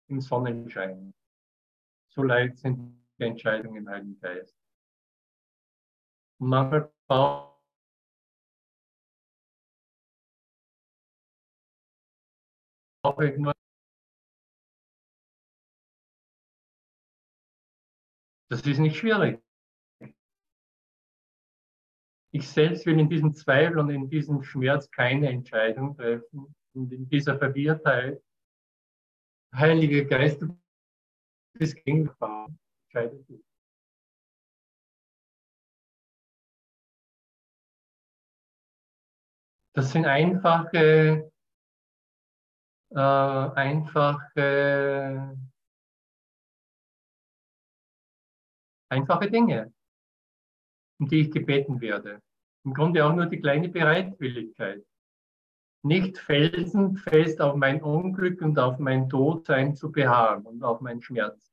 [0.10, 1.12] im Sonnenschein.
[2.10, 4.56] So leicht sind die Entscheidungen im Heiligen Geist.
[6.38, 7.53] Und manchmal braucht
[13.04, 13.54] nur
[18.50, 19.42] Das ist nicht schwierig.
[22.32, 26.56] Ich selbst will in diesem Zweifel und in diesem Schmerz keine Entscheidung treffen.
[26.74, 28.24] Und in dieser Verwirrtheit,
[29.56, 30.60] Heilige Geist, du
[31.54, 32.48] bist Gegengefahr,
[32.86, 33.44] entscheide du.
[39.76, 41.33] Das sind einfache,
[42.94, 44.30] äh, einfache,
[48.90, 49.74] einfache Dinge
[51.04, 52.22] um die ich gebeten werde.
[52.66, 54.86] Im Grunde auch nur die kleine Bereitwilligkeit.
[55.84, 61.52] Nicht felsenfest auf mein Unglück und auf mein Todsein zu beharren und auf meinen Schmerz.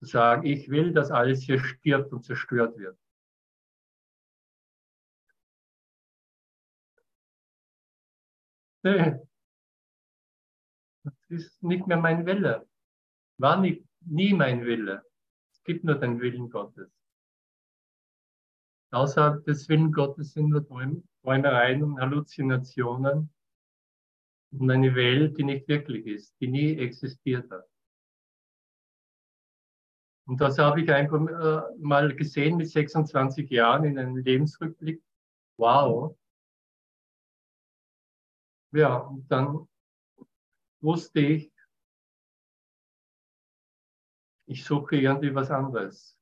[0.00, 2.96] Zu sagen, ich will, dass alles hier stirbt und zerstört wird.
[11.28, 12.66] Ist nicht mehr mein Wille.
[13.38, 15.02] War nicht, nie mein Wille.
[15.52, 16.90] Es gibt nur den Willen Gottes.
[18.90, 20.66] Außerhalb des Willen Gottes sind nur
[21.22, 23.30] Träumereien und Halluzinationen
[24.52, 27.68] und eine Welt, die nicht wirklich ist, die nie existiert hat.
[30.26, 35.02] Und das habe ich einfach äh, mal gesehen mit 26 Jahren in einem Lebensrückblick.
[35.56, 36.16] Wow.
[38.72, 39.66] Ja, und dann
[40.80, 41.52] wusste ich,
[44.46, 46.16] ich suche irgendwie was anderes.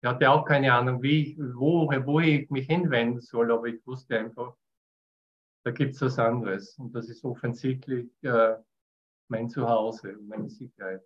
[0.00, 3.86] Ich hatte auch keine Ahnung, wie ich, wo, wo ich mich hinwenden soll, aber ich
[3.86, 4.56] wusste einfach,
[5.64, 6.78] da gibt es was anderes.
[6.78, 8.56] Und das ist offensichtlich äh,
[9.28, 11.02] mein Zuhause, meine Sicherheit.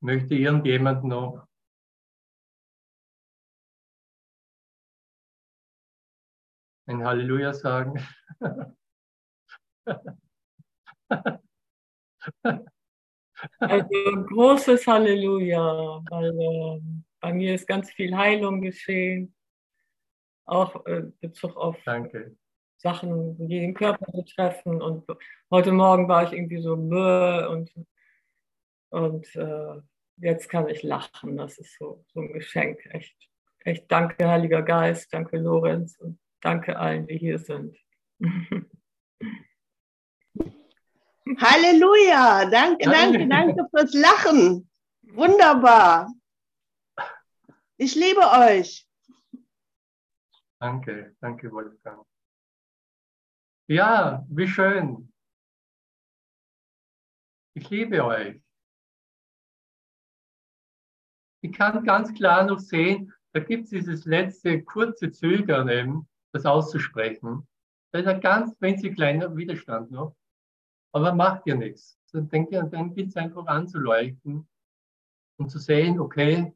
[0.00, 1.47] Möchte irgendjemand noch
[6.88, 8.02] ein Halleluja sagen?
[13.60, 13.88] Also
[14.26, 16.80] großes Halleluja, weil äh,
[17.20, 19.34] bei mir ist ganz viel Heilung geschehen,
[20.44, 22.36] auch äh, Bezug auf Danke.
[22.78, 24.82] Sachen, die den Körper betreffen.
[24.82, 25.06] Und
[25.50, 27.72] heute Morgen war ich irgendwie so Mühe und,
[28.90, 29.80] und äh,
[30.16, 31.36] jetzt kann ich lachen.
[31.36, 32.84] Das ist so, so ein Geschenk.
[32.86, 33.16] Echt,
[33.60, 37.76] echt danke, Heiliger Geist, danke, Lorenz und danke allen, die hier sind.
[41.36, 42.48] Halleluja.
[42.50, 44.70] Danke, danke, danke fürs Lachen.
[45.02, 46.12] Wunderbar.
[47.76, 48.88] Ich liebe euch.
[50.58, 52.04] Danke, danke, Wolfgang.
[53.68, 55.12] Ja, wie schön.
[57.54, 58.40] Ich liebe euch.
[61.40, 66.46] Ich kann ganz klar noch sehen, da gibt es dieses letzte kurze Zögern eben, das
[66.46, 67.46] auszusprechen.
[67.92, 70.16] Da ist ein ganz winzig kleiner Widerstand noch.
[70.92, 71.98] Aber macht ja nichts.
[72.12, 74.48] Dann, denkt ihr, dann gilt es einfach anzuleuchten
[75.38, 76.54] und zu sehen, okay,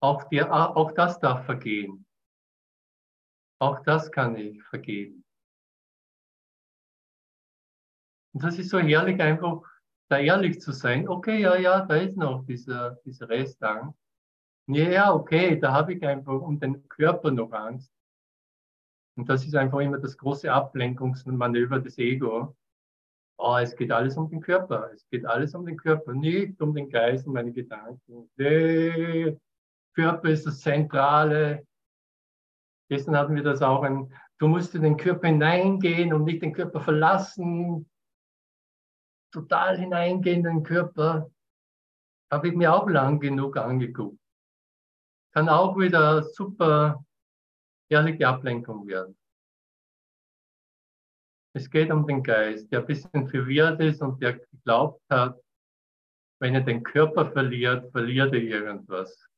[0.00, 2.06] auch, die, auch das darf vergehen.
[3.60, 5.24] Auch das kann ich vergeben.
[8.34, 9.62] Und das ist so herrlich, einfach
[10.08, 11.08] da ehrlich zu sein.
[11.08, 13.94] Okay, ja, ja, da ist noch dieser, dieser Restang.
[14.66, 17.92] Ja, okay, da habe ich einfach um den Körper noch Angst.
[19.16, 22.56] Und das ist einfach immer das große Ablenkungsmanöver des Ego.
[23.38, 24.90] Oh, es geht alles um den Körper.
[24.92, 28.30] Es geht alles um den Körper, nicht um den Geist und meine Gedanken.
[28.38, 29.36] Der
[29.94, 31.66] Körper ist das Zentrale.
[32.88, 36.52] Gestern hatten wir das auch ein, du musst in den Körper hineingehen und nicht den
[36.52, 37.88] Körper verlassen.
[39.32, 41.30] Total hineingehen in den Körper.
[42.30, 44.18] Habe ich mir auch lang genug angeguckt.
[45.32, 47.04] Kann auch wieder super
[47.92, 49.16] herrliche Ablenkung werden.
[51.54, 55.38] Es geht um den Geist, der ein bisschen verwirrt ist und der geglaubt hat,
[56.40, 59.28] wenn er den Körper verliert, verliert er irgendwas.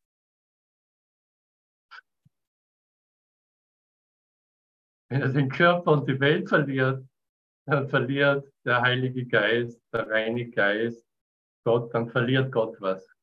[5.10, 7.04] Wenn er den Körper und die Welt verliert,
[7.66, 11.04] dann verliert der Heilige Geist, der reine Geist,
[11.64, 13.13] Gott, dann verliert Gott was.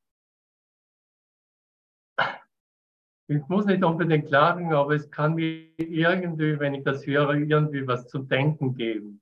[3.32, 7.88] Ich muss nicht unbedingt klagen, aber es kann mir irgendwie, wenn ich das höre, irgendwie
[7.88, 9.22] was zu denken geben.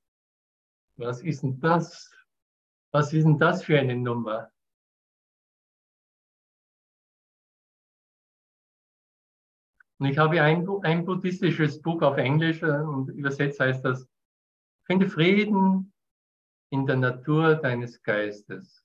[0.98, 2.12] Was ist denn das?
[2.92, 4.52] Was ist denn das für eine Nummer?
[10.00, 14.08] Und ich habe ein, ein buddhistisches Buch auf Englisch äh, und übersetzt heißt das,
[14.86, 15.94] finde Frieden
[16.72, 18.84] in der Natur deines Geistes.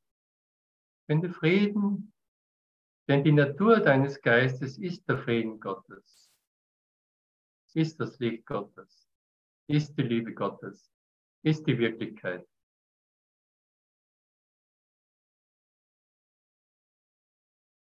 [1.06, 2.13] Finde Frieden
[3.09, 6.30] denn die Natur deines Geistes ist der Frieden Gottes,
[7.74, 9.09] ist das Licht Gottes,
[9.68, 10.90] ist die Liebe Gottes,
[11.42, 12.46] ist die Wirklichkeit.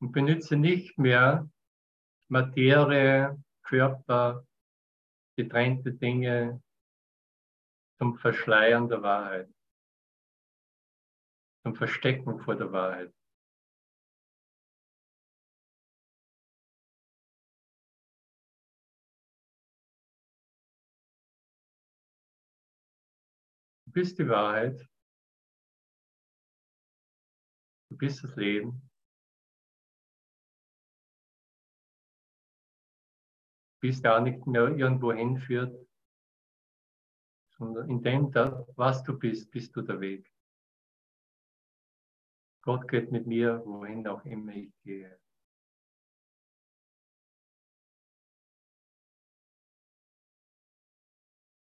[0.01, 1.49] Und benütze nicht mehr
[2.29, 4.47] Materie, Körper,
[5.35, 6.63] getrennte Dinge
[7.97, 9.53] zum Verschleiern der Wahrheit,
[11.63, 13.13] zum Verstecken vor der Wahrheit.
[23.99, 24.79] Bist die Wahrheit.
[27.89, 28.89] Du bist das Leben.
[33.73, 35.75] Du bist gar nicht mehr irgendwo hinführt,
[37.57, 38.33] sondern in dem,
[38.77, 40.31] was du bist, bist du der Weg.
[42.61, 45.19] Gott geht mit mir, wohin auch immer ich gehe.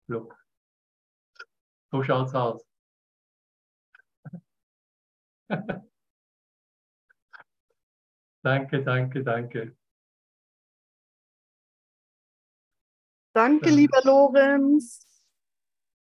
[0.08, 0.45] Look.
[1.96, 2.62] So schaut's aus.
[8.44, 9.74] danke, danke, danke.
[13.32, 15.06] Danke, lieber Lorenz.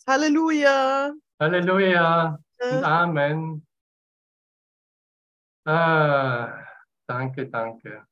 [0.07, 1.14] Halleluja.
[1.41, 3.66] Halleluja und Amen.
[5.66, 6.64] Ah,
[7.09, 8.07] danke, danke.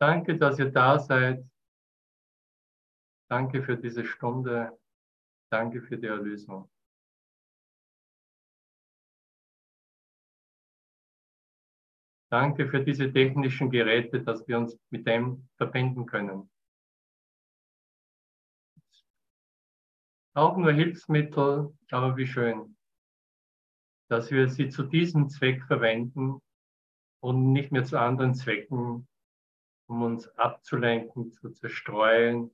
[0.00, 1.44] Danke, dass ihr da seid.
[3.28, 4.78] Danke für diese Stunde.
[5.54, 6.68] Danke für die Erlösung.
[12.28, 16.50] Danke für diese technischen Geräte, dass wir uns mit dem verbinden können.
[20.34, 22.76] Auch nur Hilfsmittel, aber wie schön,
[24.10, 26.42] dass wir sie zu diesem Zweck verwenden
[27.20, 29.06] und nicht mehr zu anderen Zwecken,
[29.86, 32.52] um uns abzulenken, zu zerstreuen,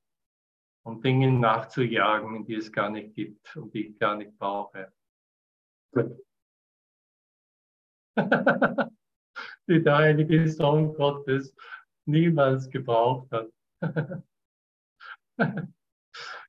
[0.84, 4.92] um Dinge nachzujagen, die es gar nicht gibt und die ich gar nicht brauche.
[9.68, 11.54] die der heilige Sohn Gottes
[12.06, 13.48] niemals gebraucht hat.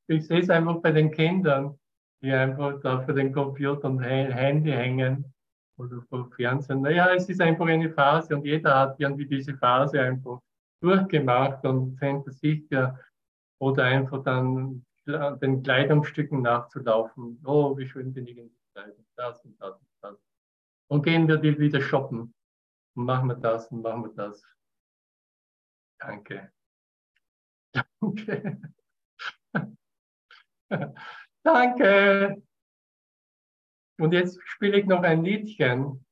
[0.07, 1.77] ich sehe es einfach bei den Kindern,
[2.21, 5.33] die einfach da vor den Computer und Handy hängen
[5.77, 6.81] oder vor Fernsehen.
[6.81, 10.39] Naja, es ist einfach eine Phase und jeder hat irgendwie diese Phase einfach
[10.81, 12.97] durchgemacht und hinter sich ja
[13.61, 17.39] oder einfach dann den Kleidungsstücken nachzulaufen.
[17.45, 20.17] Oh, wie schön bin ich in Kleidung, das und das und das.
[20.87, 22.33] Und gehen wir die wieder shoppen.
[22.95, 24.43] Und machen wir das und machen wir das.
[25.99, 26.51] Danke.
[28.01, 28.73] Danke.
[31.43, 32.41] Danke.
[33.99, 36.03] Und jetzt spiele ich noch ein Liedchen.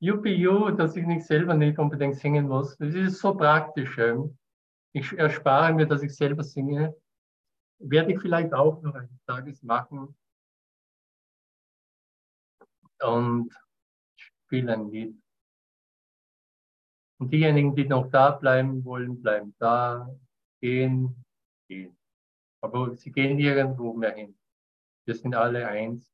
[0.00, 0.46] Yuppie,
[0.76, 2.76] dass ich nicht selber nicht unbedingt singen muss.
[2.78, 3.98] Das ist so praktisch.
[4.92, 6.94] Ich erspare mir, dass ich selber singe.
[7.78, 10.14] Werde ich vielleicht auch noch eines Tages machen.
[13.00, 13.52] Und
[14.16, 15.20] spiele ein Lied.
[17.18, 20.08] Und diejenigen, die noch da bleiben wollen, bleiben da,
[20.60, 21.24] gehen,
[21.68, 21.96] gehen.
[22.60, 24.38] Aber sie gehen nirgendwo mehr hin.
[25.04, 26.12] Wir sind alle eins.